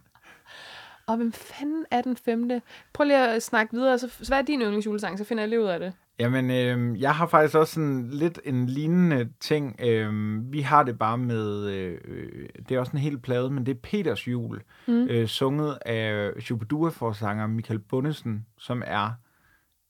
[1.07, 2.63] Og hvem fanden er den femte?
[2.93, 5.61] Prøv lige at snakke videre, så, så hvad er din yndlingsjulesang, så finder jeg lige
[5.61, 5.93] ud af det.
[6.19, 9.77] Jamen, øh, jeg har faktisk også sådan lidt en lignende ting.
[9.81, 10.13] Øh,
[10.53, 13.77] vi har det bare med, øh, øh, det er også en hel plade, men det
[13.77, 15.07] er Peters jul, mm.
[15.09, 19.11] øh, sunget af Shubidua-forsanger Michael Bundesen, som er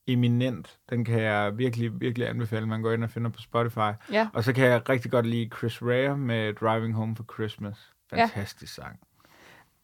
[0.07, 0.79] eminent.
[0.91, 4.13] Den kan jeg virkelig, virkelig anbefale, man går ind og finder på Spotify.
[4.13, 4.29] Ja.
[4.33, 7.95] Og så kan jeg rigtig godt lide Chris Rea med Driving Home for Christmas.
[8.13, 8.23] Ja.
[8.23, 8.99] Fantastisk sang.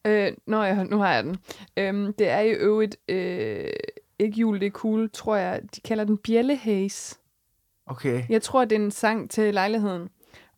[0.04, 1.36] Øh, nå, ja, nu har jeg den.
[1.76, 3.64] Øhm, det er i øvrigt øh,
[4.20, 5.60] ikke jul, det er cool, tror jeg.
[5.76, 7.18] De kalder den Bjællehaze.
[7.86, 8.22] Okay.
[8.28, 10.08] Jeg tror, det er en sang til lejligheden.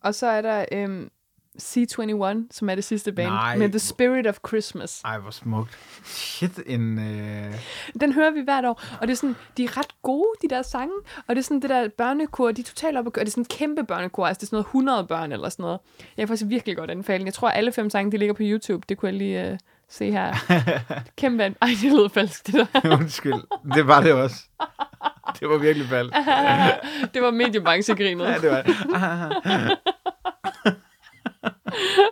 [0.01, 1.11] Og så er der, øhm,
[1.59, 3.57] C21, som er det sidste band, Nej.
[3.57, 5.03] med The Spirit of Christmas.
[5.05, 5.79] Ej, hvor smukt.
[6.05, 6.99] Shit, en...
[6.99, 7.55] Øh...
[8.01, 10.63] Den hører vi hvert år, og det er sådan, de er ret gode, de der
[10.63, 10.95] sange,
[11.27, 13.41] og det er sådan det der børnekor, de er totalt op og det er sådan
[13.41, 15.81] en kæmpe børnekor, altså det er sådan noget 100 børn eller sådan noget.
[16.17, 17.25] Jeg kan faktisk virkelig godt anbefale.
[17.25, 20.11] Jeg tror, alle fem sange, de ligger på YouTube, det kunne jeg lige øh, se
[20.11, 20.35] her.
[21.19, 22.67] Kæmpe, ej, det lyder falsk, det der.
[22.99, 23.73] Undskyld.
[23.75, 24.37] Det var det også.
[25.41, 26.15] Det var virkelig falsk.
[27.15, 28.25] det var mediebranchegrinet.
[28.25, 28.63] Ja, det var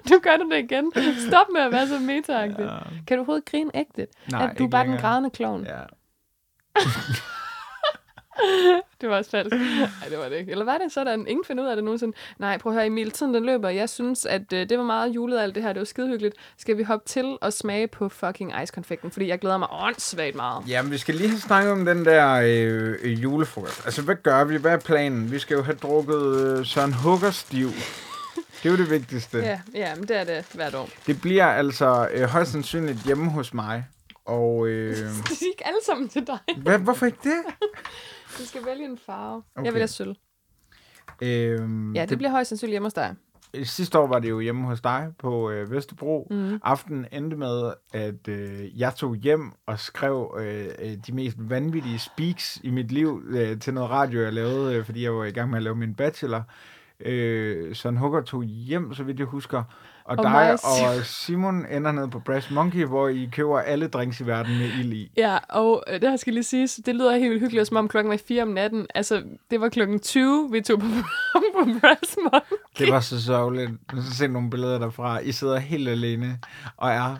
[0.09, 0.93] Du gør det igen.
[1.29, 2.57] Stop med at være så meta Kan
[3.09, 4.07] du overhovedet grine ægte?
[4.31, 5.09] Nej, at du er bare den længere.
[5.09, 5.67] grædende klovn.
[5.67, 5.81] Ja.
[9.01, 9.57] Det var også falsk.
[9.57, 10.53] Nej, det var det ikke.
[10.53, 11.27] Eller var det sådan?
[11.27, 12.17] Ingen finder ud af det nogensinde.
[12.39, 13.69] Nej, prøv at høre, Emil, tiden den løber.
[13.69, 15.73] Jeg synes, at øh, det var meget julet alt det her.
[15.73, 16.35] Det var skidehyggeligt.
[16.59, 19.11] Skal vi hoppe til og smage på fucking ice-konfekten?
[19.11, 20.65] Fordi jeg glæder mig åndssvagt meget.
[20.69, 23.85] Jamen, vi skal lige have snakket om den der øh, øh, julefrokost.
[23.85, 24.57] Altså, hvad gør vi?
[24.57, 25.33] Hvad er planen?
[25.33, 27.69] Vi skal jo have drukket øh, Søren Huggerstiv.
[28.63, 29.39] Det er jo det vigtigste.
[29.39, 30.89] Ja, ja, men det er det hvert år.
[31.07, 33.85] Det bliver altså øh, højst sandsynligt hjemme hos mig.
[34.25, 36.39] Og øh, De er ikke alle sammen til dig.
[36.57, 37.33] hvad, hvorfor ikke det?
[38.39, 39.43] Du skal vælge en farve.
[39.57, 39.65] Okay.
[39.65, 40.15] Jeg have sølv.
[41.23, 41.27] Øh,
[41.95, 43.15] Ja, det, det bliver højst sandsynligt hjemme hos dig.
[43.63, 46.27] Sidste år var det jo hjemme hos dig på øh, Vesterbro.
[46.31, 46.61] Mm.
[46.63, 51.99] Aftenen endte med, at øh, jeg tog hjem og skrev øh, øh, de mest vanvittige
[51.99, 55.31] speaks i mit liv øh, til noget radio, jeg lavede, øh, fordi jeg var i
[55.31, 56.43] gang med at lave min bachelor.
[57.01, 59.65] Øh, Søren Hugger tog hjem, så vidt jeg husker.
[60.11, 61.67] Og, Og dig og Simon.
[61.71, 65.13] ender ned på Brass Monkey, hvor I køber alle drinks i verden med ild i.
[65.17, 68.11] Ja, og øh, det her skal lige siges, det lyder helt hyggeligt, som om klokken
[68.11, 68.87] var 4 om natten.
[68.95, 70.87] Altså, det var klokken 20, vi tog på,
[71.35, 72.57] på Brass Monkey.
[72.79, 73.71] Det var så sørgeligt.
[73.93, 75.19] Jeg har set nogle billeder derfra.
[75.19, 76.39] I sidder helt alene
[76.77, 77.17] og er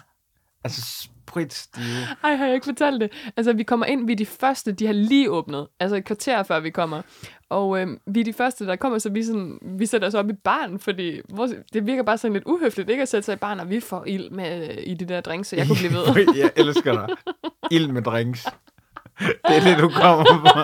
[0.65, 1.85] altså spritstive.
[2.25, 3.13] Ej, har jeg ikke fortalt det?
[3.37, 5.67] Altså, vi kommer ind, vi er de første, de har lige åbnet.
[5.81, 7.03] Altså et kvarter før vi kommer.
[7.49, 10.31] Og øh, vi er de første, der kommer, så vi, sådan, vi sætter os op
[10.31, 13.37] i barn, fordi vores, det virker bare sådan lidt uhøfligt, ikke at sætte sig i
[13.37, 15.93] barn, og vi får ild med øh, i de der drinks, så jeg kunne blive
[15.93, 16.35] ved.
[16.43, 17.17] jeg elsker dig.
[17.71, 18.47] Ild med drinks.
[19.19, 20.49] Det er det, du kommer på.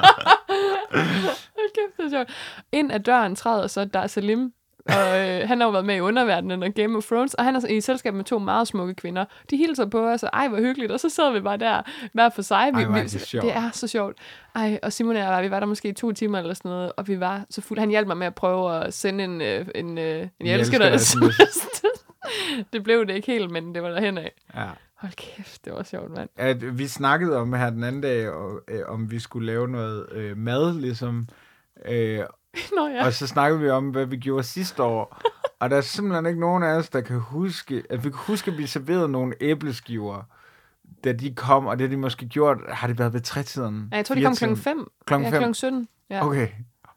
[1.76, 2.30] Kæft, det er sjovt.
[2.72, 4.52] Ind ad døren træder så Dar Salim,
[4.88, 7.56] og øh, han har jo været med i underverdenen og Game of Thrones, og han
[7.56, 9.24] er i selskab med to meget smukke kvinder.
[9.50, 12.28] De hilser på os, og ej, hvor hyggeligt, og så sidder vi bare der hver
[12.28, 12.70] for sig.
[12.74, 13.44] Vi, Ej, vi- det sjovt.
[13.44, 14.16] det er så sjovt.
[14.54, 16.92] Ej, og Simon og jeg, vi var der måske i to timer eller sådan noget,
[16.96, 17.80] og vi var så fulde.
[17.80, 20.78] Han hjalp mig med at prøve at sende en, øh, en, øh, en jeg elsker
[20.78, 20.98] dig.
[22.72, 24.32] det blev det ikke helt, men det var derhen af.
[24.54, 24.64] Ja.
[24.96, 26.28] Hold kæft, det var sjovt, mand.
[26.36, 30.06] At vi snakkede om her den anden dag, og, øh, om vi skulle lave noget
[30.12, 31.28] øh, mad, ligesom.
[31.84, 32.20] Øh,
[32.76, 33.06] Nå ja.
[33.06, 35.20] Og så snakkede vi om, hvad vi gjorde sidste år.
[35.60, 38.50] Og der er simpelthen ikke nogen af os, der kan huske, at vi kan huske,
[38.50, 40.22] at vi serverede nogle æbleskiver,
[41.04, 43.88] da de kom, og det har de måske gjort, har det været ved trætiden?
[43.92, 44.90] Ja, jeg tror, de kom klokken 5.
[45.06, 45.38] Klokken ja, fem?
[45.38, 45.88] klokken 17.
[46.10, 46.26] Ja.
[46.26, 46.48] Okay.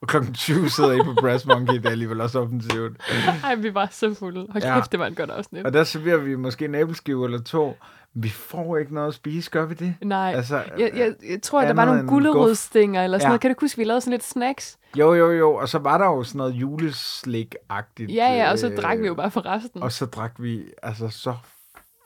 [0.01, 2.97] Og klokken 20 sidder I på Brass Monkey, det er alligevel også offensivt.
[3.43, 4.47] Ej, vi var så fulde.
[4.49, 4.75] Hold Ja.
[4.79, 5.65] kæft, det var et godt afsnit.
[5.65, 7.77] Og der serverer vi måske en æbleskive eller to.
[8.13, 9.95] Vi får ikke noget at spise, gør vi det?
[10.03, 13.29] Nej, Altså, jeg, jeg, jeg tror, at der var nogle end gulerodsstænger eller sådan Ja.
[13.29, 13.41] noget.
[13.41, 14.77] Kan du huske, vi lavede sådan lidt snacks?
[14.97, 15.53] Jo, jo, jo.
[15.55, 18.13] Og så var der jo sådan noget juleslik-agtigt.
[18.13, 19.83] Ja, ja, og så øh, drak vi jo bare for resten.
[19.83, 21.35] Og så drak vi altså så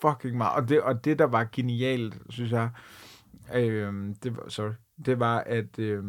[0.01, 0.55] fucking meget.
[0.55, 2.69] Og det, og det der var genialt, synes jeg,
[3.55, 4.71] øh, det var, sorry,
[5.05, 6.03] det var, at, øh,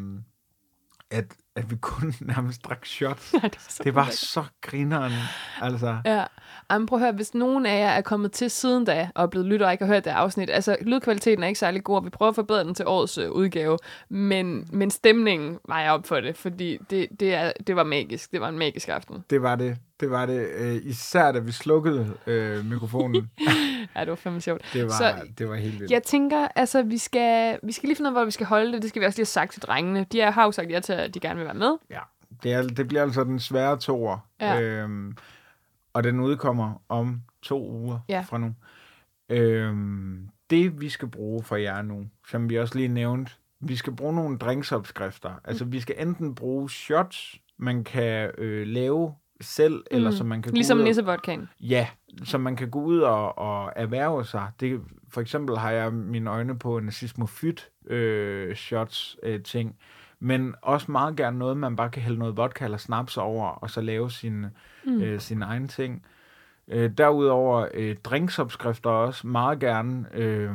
[1.10, 1.24] at,
[1.56, 3.32] at vi kun nærmest drak shots.
[3.42, 5.12] Nej, det var så Det var så grineren.
[5.60, 6.24] Altså, Ja,
[6.70, 9.26] Jamen, prøv at høre, hvis nogen af jer er kommet til siden da, og er
[9.26, 12.04] blevet lyttet og ikke har hørt det afsnit, altså lydkvaliteten er ikke særlig god, og
[12.04, 16.06] vi prøver at forbedre den til årets øh, udgave, men, men stemningen var jeg op
[16.06, 18.32] for det, fordi det, det, er, det var magisk.
[18.32, 19.24] Det var en magisk aften.
[19.30, 19.76] det var det.
[20.00, 20.48] Det var det.
[20.56, 23.30] Øh, især da vi slukkede øh, mikrofonen.
[23.96, 24.62] Ja, det var fandme sjovt.
[24.72, 25.90] Det var, Så det var helt vildt.
[25.92, 28.72] Jeg tænker, altså, vi skal, vi skal lige finde ud af, hvor vi skal holde
[28.72, 28.82] det.
[28.82, 30.06] Det skal vi også lige have sagt til drengene.
[30.12, 31.76] De er, har jo sagt ja til, at de gerne vil være med.
[31.90, 32.00] Ja,
[32.42, 34.18] det, er, det bliver altså den svære toer.
[34.40, 34.60] Ja.
[34.60, 35.16] Øhm,
[35.92, 38.20] og den udkommer om to uger Ja.
[38.20, 38.54] fra nu.
[39.28, 43.92] Øhm, det vi skal bruge for jer nu, som vi også lige nævnte, vi skal
[43.96, 45.40] bruge nogle drinksopskrifter.
[45.44, 49.82] Altså vi skal enten bruge shots, man kan øh, lave selv, mm.
[49.90, 51.48] eller som man kan Ligesom gå ud og- Nissevodkaen.
[51.60, 51.86] Ja,
[52.24, 54.48] som man kan gå ud og, og erhverve sig.
[54.60, 59.76] Det, for eksempel har jeg mine øjne på en sismofyt øh, shots øh, ting,
[60.20, 63.70] men også meget gerne noget, man bare kan hælde noget vodka eller snaps over, og
[63.70, 64.46] så lave sin,
[64.86, 65.02] mm.
[65.02, 66.02] øh, sin egen ting.
[66.68, 70.06] Øh, derudover øh, drinksopskrifter også meget gerne.
[70.14, 70.50] Øh,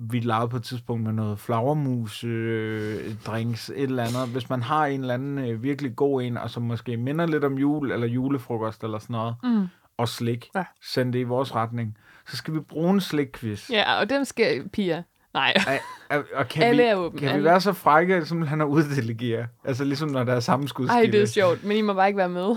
[0.00, 4.28] vi lavede på et tidspunkt med noget flagermus øh, drinks, et eller andet.
[4.32, 7.44] Hvis man har en eller anden øh, virkelig god en, og som måske minder lidt
[7.44, 9.66] om jul, eller julefrokost, eller sådan noget, Mm.
[9.98, 10.64] og slik, Ja.
[10.82, 11.96] send det i vores retning.
[12.28, 13.70] Så skal vi bruge en slikquiz.
[13.70, 15.02] Ja, og dem skal Pia.
[15.34, 15.52] Nej.
[15.66, 15.80] Ej,
[16.10, 17.44] og- og kan Alle vi, er åbne, Kan vi alle.
[17.44, 19.46] være så frække, at simpelthen at uddelegere?
[19.64, 21.04] Altså ligesom når der er sammenskudsgilde.
[21.06, 22.56] Ej, det er sjovt, men I må bare ikke være med.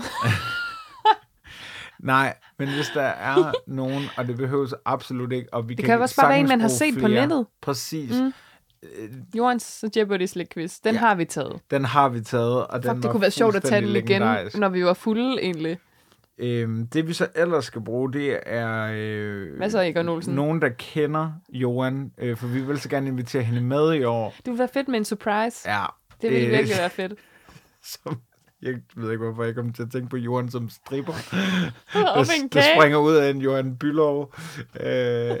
[2.02, 6.00] Nej, men hvis der er nogen, og det behøves absolut ikke, og vi Det kan
[6.02, 7.20] også bare være en, man har set på flere.
[7.20, 7.46] nettet.
[7.60, 8.10] Præcis.
[8.20, 8.32] Mm.
[9.34, 11.00] Jordens Jeopardy slik quiz, den ja.
[11.00, 11.60] har vi taget.
[11.70, 13.96] Den har vi taget, og den Fuck, det var kunne være sjovt at tage den
[13.96, 14.22] igen,
[14.54, 15.78] når vi var fulde egentlig.
[16.38, 20.34] Øhm, det vi så ellers skal bruge, det er øh, Hvad så, Egon Olsen?
[20.34, 24.34] nogen, der kender Johan, øh, for vi vil så gerne invitere hende med i år.
[24.36, 25.70] Det ville være fedt med en surprise.
[25.70, 25.84] Ja,
[26.22, 27.12] Det ville øh, virkelig være fedt.
[28.04, 28.20] Som,
[28.62, 31.12] jeg ved ikke, hvorfor jeg kom til at tænke på Johan som stripper.
[32.16, 34.34] Og der, der springer ud af en Johan Bylov.
[34.80, 35.36] Øh,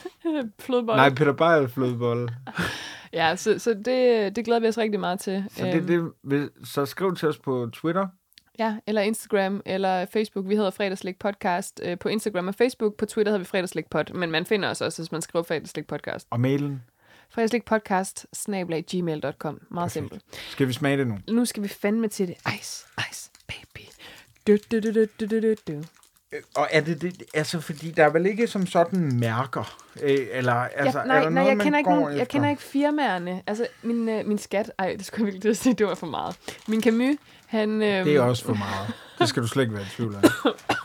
[0.58, 0.96] Flodbold.
[0.96, 2.28] nej, Peter Beyer flødebolle.
[3.12, 5.44] Ja, så, så det, det glæder vi os rigtig meget til.
[5.50, 8.06] Så, det, er det, så skriv til os på Twitter.
[8.58, 10.48] Ja, eller Instagram, eller Facebook.
[10.48, 12.96] Vi hedder Fredagslik Podcast øh, på Instagram og Facebook.
[12.96, 15.86] På Twitter hedder vi Fredagslik Pod, men man finder os også, hvis man skriver Fredagslik
[15.86, 16.26] Podcast.
[16.30, 16.82] Og mailen.
[17.30, 19.60] Fredagslik Podcast, snablag gmail.com.
[19.70, 20.22] Meget simpelt.
[20.50, 21.18] Skal vi smage det nu?
[21.28, 22.36] Nu skal vi fandme til det.
[22.60, 23.86] Ice, ice, baby.
[24.46, 25.82] Du, du, du, du, du, du, du.
[26.32, 30.26] Øh, Og er det det, altså fordi der er vel ikke som sådan mærker, øh,
[30.30, 32.62] eller altså, ja, er nej, der nej, noget, jeg kender, ikke nogen, jeg kender ikke
[32.62, 33.42] firmaerne.
[33.46, 34.72] Altså, min, øh, min skat...
[34.78, 36.36] Ej, det skulle jeg virkelig til at sige, det var for meget.
[36.68, 37.82] Min Camus, han...
[37.82, 38.92] Øh, Det er også for meget.
[39.18, 40.22] Det skal du slet ikke være i tvivl om.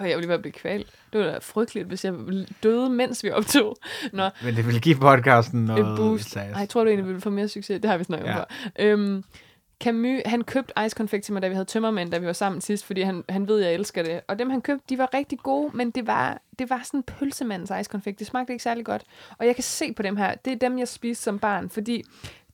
[0.00, 0.86] Jeg ville være blive kvalt.
[1.12, 2.14] Det var da frygteligt, hvis jeg
[2.62, 3.76] døde, mens vi optog.
[4.12, 6.36] Nå, Men det vil give podcasten noget et boost.
[6.36, 7.80] Ej, jeg tror du egentlig, vi ville få mere succes.
[7.80, 8.38] Det har vi snakket om Ja.
[8.38, 8.44] før.
[8.78, 9.24] Øhm,
[9.84, 12.60] Camus, han købte ice confect til mig, da vi havde tømmermænd, da vi var sammen
[12.60, 14.20] sidst, fordi han, han ved, jeg elsker det.
[14.28, 17.72] Og dem, han købte, de var rigtig gode, men det var, det var sådan pølsemandens
[17.80, 18.18] ice confect.
[18.18, 19.02] Det smagte ikke særlig godt.
[19.38, 22.04] Og jeg kan se på dem her, det er dem, jeg spiste som barn, fordi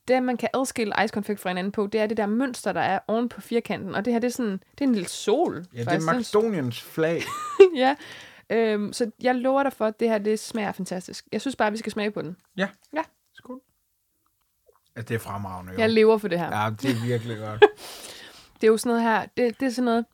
[0.07, 2.81] det, man kan adskille ice confect fra hinanden på, det er det der mønster, der
[2.81, 3.95] er oven på firkanten.
[3.95, 5.65] Og det her, det er sådan, det er en lille sol.
[5.73, 6.05] Ja, det er faktisk.
[6.35, 7.21] Makedoniens flag.
[7.75, 7.95] ja.
[8.49, 11.25] Øhm, så jeg lover dig for, at det her, det smager fantastisk.
[11.31, 12.37] Jeg synes bare, vi skal smage på den.
[12.57, 12.67] Ja.
[12.93, 13.01] Ja.
[13.33, 13.61] Skål.
[14.95, 15.79] Ja, det er fremragende, jo.
[15.79, 16.63] Jeg lever for det her.
[16.63, 17.63] Ja, det er virkelig godt.
[18.61, 20.05] Det er jo sådan noget her, det, det er sådan noget,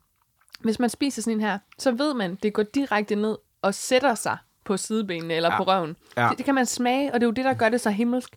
[0.60, 4.14] hvis man spiser sådan en her, så ved man, det går direkte ned og sætter
[4.14, 5.56] sig på sidebenene eller Ja.
[5.56, 5.96] på røven.
[6.16, 6.28] Ja.
[6.28, 8.36] Det, det kan man smage, og det er jo det, der gør det så himmelsk.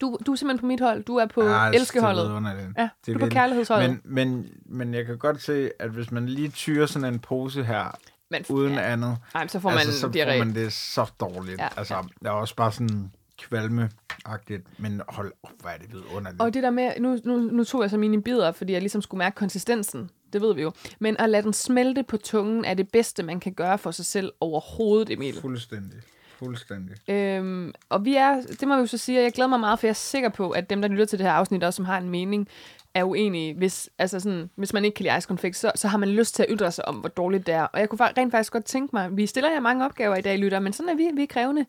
[0.00, 1.04] Du, du er simpelthen på mit hold.
[1.04, 2.30] Du er på Ja, ja, elskeholdet.
[2.30, 2.82] Det er.
[2.82, 3.90] Ja, Det du er på kærlighedsholdet.
[3.90, 7.64] Men, men, men jeg kan godt se, at hvis man lige tyrer sådan en pose
[7.64, 7.98] her,
[8.30, 10.32] Men, uden ja, andet, nej, så får man altså, så diarré.
[10.32, 11.58] får man det så dårligt.
[11.60, 16.42] Ja, altså, det er også bare sådan kvalmeagtigt, men hold op, hvor er det vidunderligt.
[16.42, 19.02] Og det der med, nu, nu, nu tog jeg så mine bidder, fordi jeg ligesom
[19.02, 20.10] skulle mærke konsistensen.
[20.32, 20.72] Det ved vi jo.
[20.98, 24.04] Men at lade den smelte på tungen er det bedste, man kan gøre for sig
[24.04, 25.40] selv overhovedet, Emil.
[25.40, 25.98] Fuldstændig.
[26.44, 27.10] Fuldstændig.
[27.10, 29.78] Øhm, og vi er, det må vi jo så sige, og jeg glæder mig meget,
[29.78, 31.84] for jeg er sikker på, at dem, der lytter til det her afsnit, også som
[31.84, 32.48] har en mening,
[32.94, 33.54] er uenige.
[33.54, 36.34] Hvis, altså sådan, hvis man ikke kan lide ice conflict, så, så har man lyst
[36.34, 37.62] til at ytre sig om, hvor dårligt det er.
[37.62, 40.38] Og jeg kunne rent faktisk godt tænke mig, vi stiller jer mange opgaver i dag,
[40.38, 41.66] lytter, men sådan er vi, vi er krævende.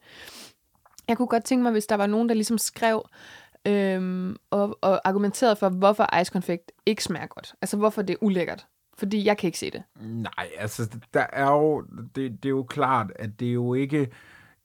[1.08, 3.10] Jeg kunne godt tænke mig, hvis der var nogen, der ligesom skrev
[3.68, 7.54] øhm, og, og argumenterede for, hvorfor ice conflict ikke smager godt.
[7.62, 8.66] Altså, hvorfor det er ulækkert.
[8.98, 9.84] Fordi jeg kan ikke se det.
[10.02, 11.82] Nej, altså, der er jo,
[12.16, 14.08] det, det er jo klart, at det er jo ikke,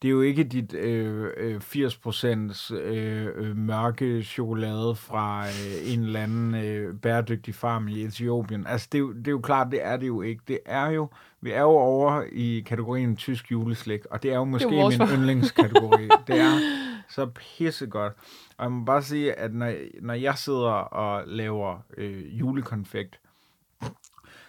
[0.02, 6.02] det er jo ikke dit øh, øh, 80% øh, øh, mørke chokolade fra øh, en
[6.02, 8.66] eller anden øh, bæredygtig farm i Etiopien.
[8.66, 10.42] Altså, det er, jo, det er jo klart, det er det jo ikke.
[10.48, 11.08] Det er jo,
[11.40, 15.06] vi er jo over i kategorien tysk juleslik, og det er jo måske Det er
[15.06, 16.08] min yndlingskategori.
[16.26, 16.58] det er
[17.08, 18.12] så pissegodt.
[18.56, 23.20] Og jeg må bare sige, at når, når jeg sidder og laver øh, julekonfekt,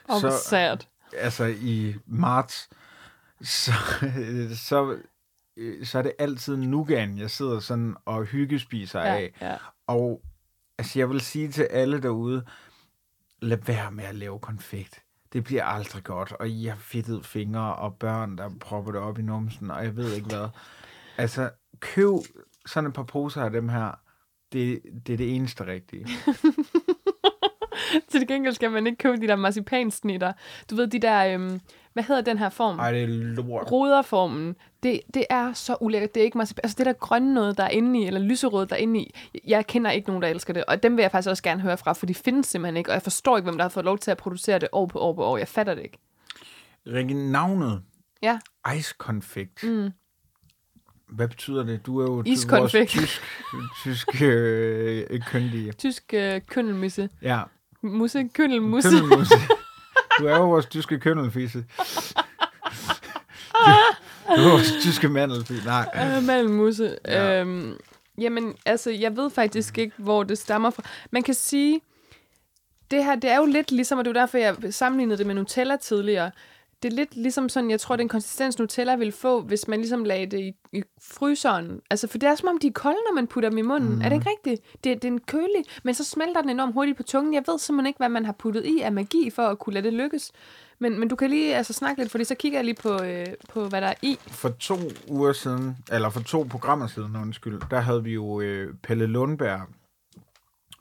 [0.08, 0.78] Og så, sad.
[1.18, 2.70] altså i marts,
[3.42, 3.72] så,
[4.70, 4.98] så,
[5.84, 9.34] så er det altid nougaten, jeg sidder sådan og hyggespiser Ja, af.
[9.42, 9.56] ja.
[9.88, 10.22] Og
[10.78, 12.46] altså, jeg vil sige til alle derude,
[13.42, 15.04] lad være med at lave konfekt.
[15.34, 19.20] Det bliver aldrig godt, og I har fedtet fingre og børn, der propper det op
[19.20, 20.48] i numsen, og jeg ved ikke hvad.
[21.18, 22.08] Altså, køb
[22.66, 23.92] sådan et par poser af dem her.
[24.54, 26.08] Det, det er det eneste rigtige.
[28.12, 30.34] Til gengæld skal man ikke købe de der marcipansnitter.
[30.70, 31.60] Du ved, de der, øhm,
[31.94, 32.80] hvad hedder den her form?
[32.80, 33.72] Ej, det er lort.
[33.72, 34.56] Ruderformen.
[34.84, 36.14] Det, det er så ulækkert.
[36.16, 36.60] Det er ikke marcipan.
[36.64, 39.14] Altså det der grønne noget, der er inde i, eller lyserød, der er inde i.
[39.48, 40.66] Jeg kender ikke nogen, der elsker det.
[40.66, 42.90] Og dem vil jeg faktisk også gerne høre fra, for de findes simpelthen ikke.
[42.90, 45.00] Og jeg forstår ikke, hvem der har fået lov til at producere det år på
[45.00, 45.38] år på år.
[45.38, 45.98] Jeg fatter det ikke.
[46.88, 47.82] Rikke, navnet
[48.24, 48.40] Ja,
[48.78, 49.64] Ice konfekt.
[49.64, 49.90] Mm.
[51.10, 51.86] Hvad betyder det?
[51.86, 53.22] Du er jo vores tysk,
[53.84, 55.72] tysk øh, køndige.
[55.72, 57.10] tysk øh, køndelmisse.
[57.22, 57.42] Ja,
[57.84, 58.90] Musse, køndelmusse.
[58.90, 59.36] køndelmusse.
[60.22, 61.66] Du er jo vores tyske køndelfisse.
[63.54, 63.72] Du,
[64.36, 65.66] du er vores tyske mandelfisse.
[65.66, 66.16] Nej.
[66.18, 66.98] Øh, Malmusse.
[67.08, 67.40] Ja.
[67.42, 67.78] Øhm,
[68.18, 70.84] jamen, altså, jeg ved faktisk ikke, hvor det stammer fra.
[71.12, 71.82] Man kan sige,
[72.92, 75.36] det her, det er jo lidt ligesom, og det er derfor, jeg sammenlignede det med
[75.36, 76.32] Nutella tidligere.
[76.84, 80.04] Det er lidt ligesom sådan, jeg tror, den konsistens Nutella vil få, hvis man ligesom
[80.04, 81.82] lagde det i, i fryseren.
[81.90, 83.96] Altså, for det er som om, de er kolde, når man putter dem i munden.
[83.96, 84.02] Mm.
[84.02, 84.84] Er det ikke rigtigt?
[84.84, 87.34] Det, det er en kølig, men så smelter den enormt hurtigt på tungen.
[87.34, 89.86] Jeg ved simpelthen ikke, hvad man har puttet i af magi for at kunne lade
[89.86, 90.32] det lykkes.
[90.80, 93.26] Men, men du kan lige altså, snakke lidt, fordi så kigger jeg lige på, øh,
[93.50, 94.18] på, hvad der er i.
[94.28, 98.74] For to uger siden, eller for to programmer siden, undskyld, der havde vi jo øh,
[98.84, 99.62] Pelle Lundberg,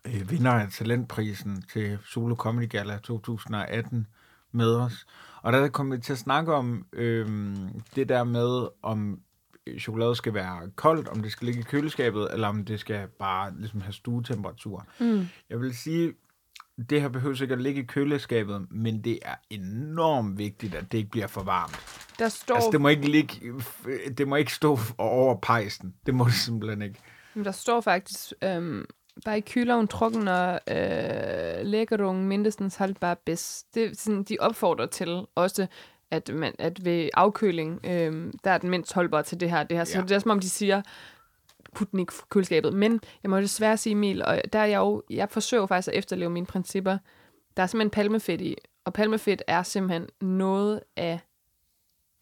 [0.04, 4.06] øh, vinder af talentprisen til Solo Comedy Gala 2018
[4.52, 5.06] med os.
[5.42, 7.28] Og der kom vi til at snakke om øh,
[7.96, 9.20] det der med, om
[9.78, 13.52] chokolade skal være koldt, om det skal ligge i køleskabet, eller om det skal bare
[13.58, 14.86] ligesom have stuetemperatur.
[15.00, 15.26] Mm.
[15.50, 16.12] Jeg vil sige,
[16.90, 20.98] det her behøver ikke at ligge i køleskabet, men det er enormt vigtigt, at det
[20.98, 22.06] ikke bliver for varmt.
[22.18, 23.52] Der står, Altså, det må ikke ligge,
[24.18, 25.94] det må ikke stå over pejsen.
[26.06, 26.98] Det må det simpelthen ikke.
[27.34, 28.84] Men der står faktisk, øhm,
[29.24, 33.64] bei Kühler und trockener øh, Lægerung mindestens haltbar bis.
[33.74, 35.66] Det sådan, de opfordrer til også,
[36.10, 39.62] at, man, at ved afkøling, øh, der er den mindst holdbar til det her.
[39.62, 39.84] Det her.
[39.84, 40.02] Så Ja.
[40.02, 40.82] det er som om, de siger,
[41.74, 42.72] put den i køleskabet.
[42.74, 45.94] Men jeg må desværre sige, Emil, og der er jeg jo, jeg forsøger faktisk at
[45.94, 46.98] efterleve mine principper.
[47.56, 51.20] Der er simpelthen palmefedt i, og palmefedt er simpelthen noget af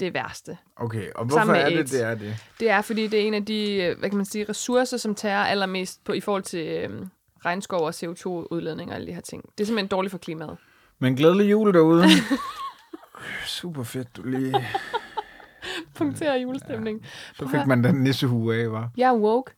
[0.00, 0.58] det værste.
[0.76, 1.90] Okay, og hvorfor er det, AIDS.
[1.90, 2.36] det er det?
[2.60, 5.14] Det er, fordi det er en af de, øh, hvad kan man sige, ressourcer, som
[5.14, 7.06] tager allermest på, i forhold til øh,
[7.44, 9.42] regnskov og CO2-udledning og alle de her ting.
[9.58, 10.56] Det er simpelthen dårligt for klimaet.
[10.98, 12.04] Men glædelig jul derude.
[13.46, 14.66] Super fedt, du lige...
[15.94, 17.06] Punkterer julestemning.
[17.34, 18.90] Så fik man den nissehue af, var.
[18.96, 19.52] Jeg er woke.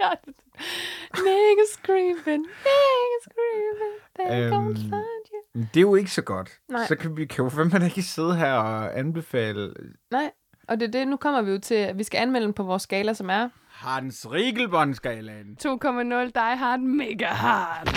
[0.00, 0.10] Ja.
[1.16, 5.62] Nigga screaming, nigga screaming, they Øhm, gon' find you.
[5.74, 6.50] Det er jo ikke så godt.
[6.68, 6.86] Nej.
[6.86, 9.74] Så kan vi kan jo fandme ikke sidde her og anbefale
[10.10, 10.30] Nej,
[10.68, 12.62] og det er det, nu kommer vi jo til, at vi skal anmelde den på
[12.62, 15.56] vores skala, som er Hans Riegelbåndskalaen.
[15.66, 15.66] 2,0
[16.34, 17.88] Die Hard Mega Hard.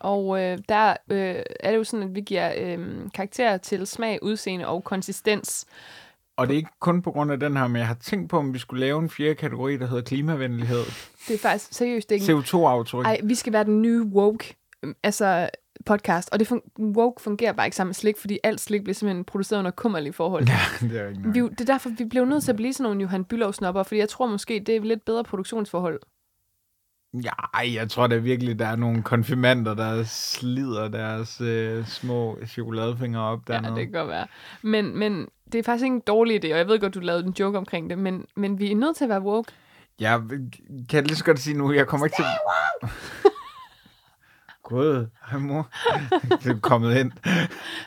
[0.00, 2.78] Og øh, der øh, er det jo sådan, at vi giver øh,
[3.14, 5.66] karakterer til smag, udseende og konsistens.
[6.36, 8.38] Og det er ikke kun på grund af den her, men jeg har tænkt på,
[8.38, 10.82] om vi skulle lave en fjerde kategori, der hedder klimavenlighed.
[11.28, 12.32] Det er faktisk seriøst ikke...
[12.32, 13.04] en- CO2-aftryk.
[13.06, 15.48] Ej, vi skal være den nye woke øhm, altså
[15.86, 18.94] podcast, og det fun- woke fungerer bare ikke sammen med slik, fordi alt slik bliver
[18.94, 20.46] simpelthen produceret under kummerlige forhold.
[20.48, 20.58] Ja,
[20.88, 21.34] det er ikke noget.
[21.34, 23.82] Vi, det er derfor, vi blev nødt til at blive sådan nogle Johan Bülow snopper,
[23.82, 26.00] fordi jeg tror måske, det er lidt bedre produktionsforhold.
[27.14, 33.20] Ja, jeg tror da virkelig, der er nogle konfirmander, der slider deres øh, små chokoladefingre
[33.20, 33.74] op Ja, dernede.
[33.74, 34.26] det kan godt være.
[34.62, 37.26] Men, men det er faktisk ikke en dårlig idé, og jeg ved godt, du lavede
[37.26, 39.52] en joke omkring det, men, men vi er nødt til at være woke.
[40.00, 40.20] Jeg
[40.90, 42.24] kan lige så godt sige nu, jeg kommer ikke til...
[44.62, 45.68] Gud, hej mor.
[46.42, 47.12] det er kommet ind.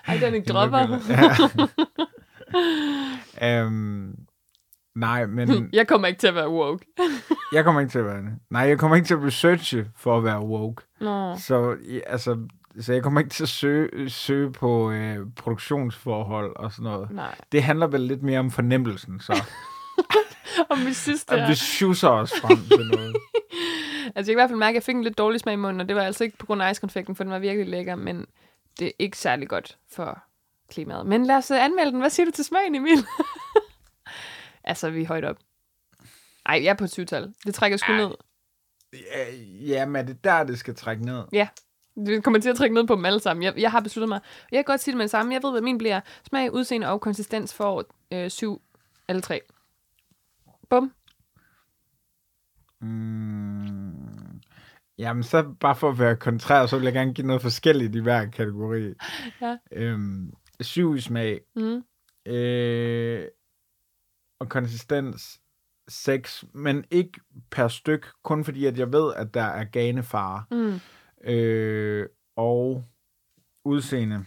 [0.08, 1.00] Ej, den ikke dropper.
[3.42, 3.64] Ja.
[3.66, 4.16] um,
[4.96, 6.86] nej, men Jeg kommer ikke til at være woke.
[7.54, 8.34] jeg kommer ikke til at være det.
[8.50, 10.84] Nej, jeg kommer ikke til at researche for at være woke.
[11.00, 11.36] Nå.
[11.38, 11.78] Så,
[12.08, 12.38] altså,
[12.82, 17.12] så jeg kommer ikke til at søge, søge på øh, produktionsforhold og sådan noget.
[17.12, 17.36] Nej.
[17.52, 19.44] Det handler vel lidt mere om fornemmelsen, så.
[20.70, 21.48] Og vi synes, det er...
[21.48, 23.16] vi schusser os frem til noget.
[24.06, 25.58] Altså, jeg kan i hvert fald mærke, at jeg fik en lidt dårlig smag i
[25.58, 27.96] munden, og det var altså ikke på grund af ice-konfekten, for den var virkelig lækker,
[27.96, 28.26] men
[28.80, 30.24] det er ikke særlig godt for
[30.70, 31.06] klimaet.
[31.06, 32.00] Men lad os øh, anmelde den.
[32.00, 33.06] Hvad siger du til smagen, Emil?
[34.63, 35.38] Altså, vi er højt op.
[36.45, 37.34] Ej, jeg er på et syvtal.
[37.45, 38.12] Det trækker sgu ned.
[38.93, 39.36] Ja,
[39.67, 41.23] jamen, er det der, det skal trække ned?
[41.32, 41.47] Ja.
[41.95, 43.43] Det kommer til at trække ned på dem alle sammen.
[43.43, 44.19] Jeg, jeg har besluttet mig.
[44.52, 45.34] Jeg kan godt sige det med det samme.
[45.34, 46.02] Jeg ved, hvad min bliver.
[46.28, 48.62] Smag, udseende og konsistens for øh, syv
[49.10, 49.41] eller tre.
[50.69, 50.93] Bum.
[52.82, 54.41] Mm,
[54.97, 57.99] jamen, så bare for at være kontrær, så vil jeg gerne give noget forskelligt i
[57.99, 58.93] hver kategori.
[59.41, 59.58] Ja.
[59.71, 61.41] Øhm, syv smag.
[61.56, 61.84] Mm.
[62.32, 63.28] Øh,
[64.44, 65.40] og konsistens
[65.88, 67.12] 6, men ikke
[67.52, 70.44] per styk, kun fordi, at jeg ved, at der er ganefare.
[70.52, 70.80] Mm.
[71.32, 72.84] Øh, og
[73.66, 74.26] udseende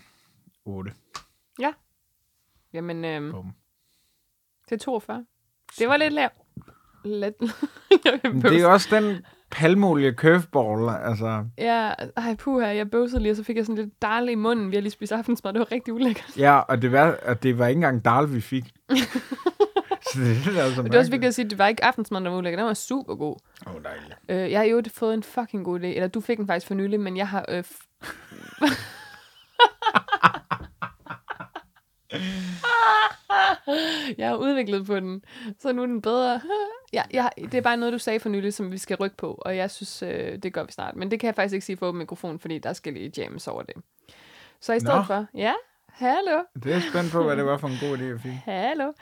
[0.65, 0.93] 8.
[2.77, 3.53] Jamen, øh, Bum.
[4.69, 5.25] det er 42.
[5.79, 6.33] Det var lidt lavt.
[7.05, 7.35] Lidt.
[8.51, 11.45] det er også den palmolie curveball, altså.
[11.59, 14.71] Ja, ej puha, jeg bøvsede lige, og så fik jeg sådan lidt dejligt i munden.
[14.71, 16.39] Vi har lige spist aftensmad, det var rigtig ulækkert.
[16.39, 18.65] Ja, og det var, og det var ikke engang dal, vi fik.
[20.13, 22.21] så det, er altså det er også vigtigt at sige, at det var ikke aftensmad,
[22.21, 22.59] der var ulækkert.
[22.59, 23.37] Den var super god.
[23.67, 24.15] Åh, oh, dejligt.
[24.29, 25.87] Øh, jeg har jo fået en fucking god idé.
[25.87, 27.45] Eller du fik den faktisk for nylig, men jeg har...
[27.49, 27.87] Øh, f-
[34.19, 35.25] jeg har udviklet på den,
[35.59, 36.41] så nu er den bedre.
[36.93, 39.43] Ja, jeg, det er bare noget, du sagde for nylig, som vi skal rykke på,
[39.45, 40.97] og jeg synes, øh, det gør vi snart.
[40.97, 43.49] Men det kan jeg faktisk ikke sige for åben mikrofon, fordi der skal lige jams
[43.49, 43.75] over det.
[44.61, 45.03] Så i stedet Nå.
[45.03, 45.53] for, ja,
[45.97, 46.43] Hallo.
[46.63, 48.33] Det er spændt på, hvad det var for en god idé, jeg fik.
[48.33, 48.93] Hallo.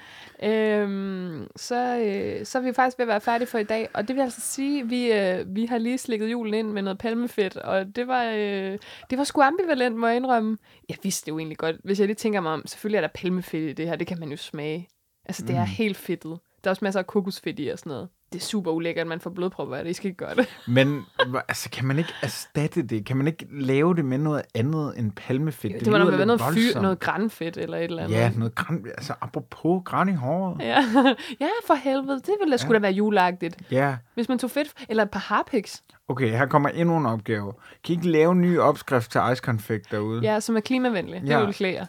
[0.43, 4.09] Øhm, så, øh, så er vi faktisk ved at være færdige for i dag, og
[4.09, 6.99] det vil altså sige, at vi, øh, vi har lige slikket julen ind med noget
[6.99, 8.79] palmefedt, og det var, øh,
[9.11, 10.59] det var sgu ambivalent, må jeg indrømme.
[10.89, 11.77] Jeg vidste det jo egentlig godt.
[11.85, 14.21] Hvis jeg lige tænker mig om, selvfølgelig er der palmefedt i det her, det kan
[14.21, 14.89] man jo smage.
[15.27, 16.39] Altså, det er helt fedtet.
[16.65, 18.09] Der er også masser af kokosfedt i og sådan noget.
[18.33, 19.91] Det er super ulækkert, man får blodpropper af det.
[19.91, 20.49] I skal ikke gøre det.
[20.77, 21.03] Men
[21.49, 23.07] altså, kan man ikke erstatte det?
[23.07, 25.73] Kan man ikke lave det med noget andet end palmefedt?
[25.75, 26.83] Det, det må da være noget fyr, voldsomt.
[26.83, 28.17] noget granfedt eller et eller andet.
[28.17, 30.57] Ja, noget græn, altså apropos græn i håret.
[30.61, 30.85] Ja.
[31.41, 32.17] ja, for helvede.
[32.17, 33.57] Det ville da sgu da være juleagtigt.
[33.71, 35.83] Ja, Hvis man tog fedt, eller et par harpiks.
[36.09, 37.53] okay, her kommer endnu en opgave.
[37.85, 40.23] Kan I ikke lave en ny opskrift til ice derude?
[40.23, 41.21] Ja, som er klimavenlig.
[41.21, 41.45] Det Ja.
[41.45, 41.87] vil klæde jer.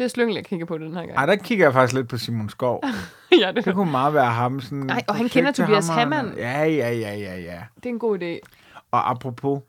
[0.00, 1.12] Det er slyngel, jeg kigger på den her gang.
[1.16, 2.82] Ej, der kigger jeg faktisk lidt på Simon Skov.
[3.42, 4.60] ja, det, Det kunne meget være ham.
[4.60, 6.24] Sådan, Nej, og han kender Tobias hammeren.
[6.26, 6.38] Hamann.
[6.38, 7.62] Ja, ja, ja, ja, ja.
[7.76, 8.38] det er en god idé.
[8.90, 9.60] Og apropos,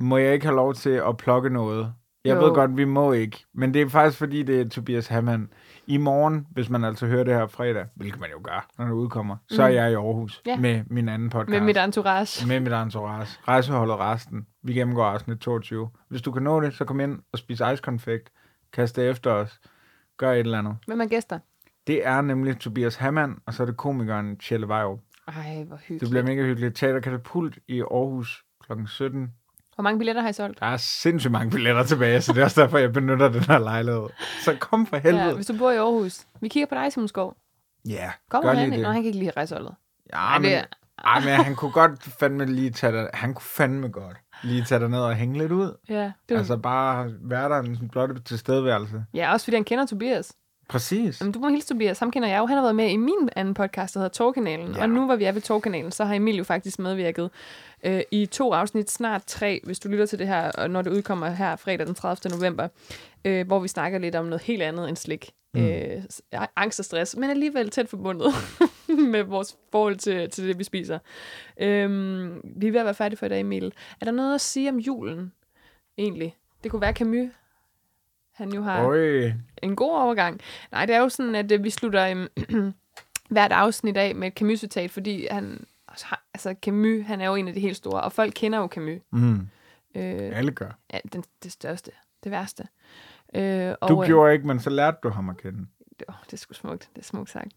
[0.00, 1.92] må jeg ikke have lov til at plukke noget?
[2.24, 2.44] Jeg Jo.
[2.44, 3.44] ved godt, vi må ikke.
[3.54, 5.48] Men det er faktisk, fordi det er Tobias Hamann.
[5.86, 8.92] I morgen, hvis man altså hører det her fredag, hvilket man jo gør, når det
[8.92, 10.50] udkommer, så er jeg i Aarhus Mm.
[10.50, 10.56] Ja.
[10.56, 11.50] med min anden podcast.
[11.50, 12.46] Med mit entourage.
[12.48, 13.38] med mit entourage.
[13.48, 14.46] Rejseholdet resten.
[14.62, 15.88] Vi gennemgår afsnit 22.
[16.08, 18.28] Hvis du kan nå det, så kom ind og spis ice-konfekt.
[18.76, 19.60] Kast det efter os.
[20.16, 20.76] Gør et eller andet.
[20.86, 21.38] Hvem er gæster?
[21.86, 25.00] Det er nemlig Tobias Hamann, og så er det komikeren Tjelle Vejrup.
[25.28, 26.00] Ej, hvor hyggeligt.
[26.00, 26.76] Det bliver mega hyggeligt.
[26.76, 28.72] Teater Katapult i Aarhus kl.
[28.86, 29.32] 17.
[29.74, 30.60] Hvor mange billetter har I solgt?
[30.60, 33.58] Der er sindssygt mange billetter tilbage, så det er også derfor, jeg benytter den her
[33.58, 34.06] lejlighed.
[34.44, 35.24] Så kom for helvede.
[35.24, 36.26] Ja, hvis du bor i Aarhus.
[36.40, 37.36] Vi kigger på dig, Simon Skov.
[37.88, 38.82] Ja, Kommer gør han lige ind?
[38.82, 38.94] Nå, det.
[38.94, 39.74] han kan ikke lide rejseholdet.
[40.12, 40.64] Ja, Ej, men, det
[41.04, 44.16] ej, men han kunne godt fandme lige tage dig, han kunne fandme godt
[44.46, 45.76] lige tage dig ned og hænge lidt ud.
[45.88, 46.36] Ja, det.
[46.36, 49.04] Altså bare være der en blotte tilstedeværelse.
[49.14, 50.32] ja, også fordi han kender Tobias.
[50.68, 51.20] Præcis.
[51.20, 51.98] Jamen, du må hilse Tobias.
[51.98, 52.46] Ham kender jeg jo.
[52.46, 54.74] Han har været med i min anden podcast, der hedder Torkanalen.
[54.74, 54.82] Ja.
[54.82, 57.30] Og nu hvor vi er ved Torkanalen, så har Emil jo faktisk medvirket
[57.84, 60.90] øh, i to afsnit, snart tre, hvis du lytter til det her, og når det
[60.90, 62.36] udkommer her fredag den 30.
[62.38, 62.68] november,
[63.24, 65.30] øh, hvor vi snakker lidt om noget helt andet end slik.
[65.54, 65.60] Mm.
[65.66, 66.02] Øh,
[66.56, 68.26] angst og stress, men alligevel tæt forbundet
[69.12, 70.98] med vores forhold til, til det, vi spiser.
[71.60, 73.72] Øhm, vi er ved at være færdige for i dag, Emil.
[74.00, 75.32] Er der noget at sige om julen,
[75.98, 76.36] egentlig?
[76.64, 77.30] Det kunne være Camus.
[78.32, 79.32] Han jo har Øj.
[79.62, 80.40] en god overgang.
[80.72, 82.72] Nej, det er jo sådan, at øh, vi slutter øhm,
[83.30, 85.64] hvert afsnit af med et Camus-citat, fordi han,
[86.34, 89.00] altså, Camus, han er jo en af de helt store, og folk kender jo Camus.
[89.12, 89.48] Mm.
[89.94, 90.78] Øh, Alle gør.
[90.92, 91.90] ja, den, det største,
[92.24, 92.66] det værste.
[93.34, 95.66] Øh, og, Du øh, gjorde ikke, men så lærte du ham at kende.
[96.08, 96.88] Åh, det er sgu smukt.
[96.94, 97.52] Det er smukt sagt.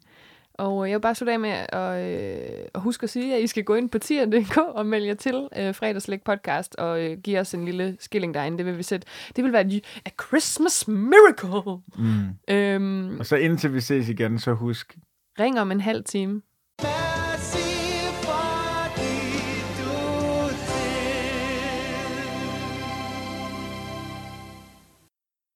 [0.59, 3.41] Og øh, jeg vil bare slutte af med at, øh, at huske at sige, at
[3.41, 7.17] I skal gå ind på tier.dk og melde jer til øh, fredagslæg podcast og øh,
[7.17, 8.57] give os en lille skilling derinde.
[8.57, 9.07] Det vil vi sætte.
[9.35, 11.81] Det vil være et, a Christmas miracle.
[11.97, 12.53] Mm.
[12.55, 14.97] Øhm, Og så indtil vi ses igen, så husk,
[15.39, 16.41] ring om en halv time.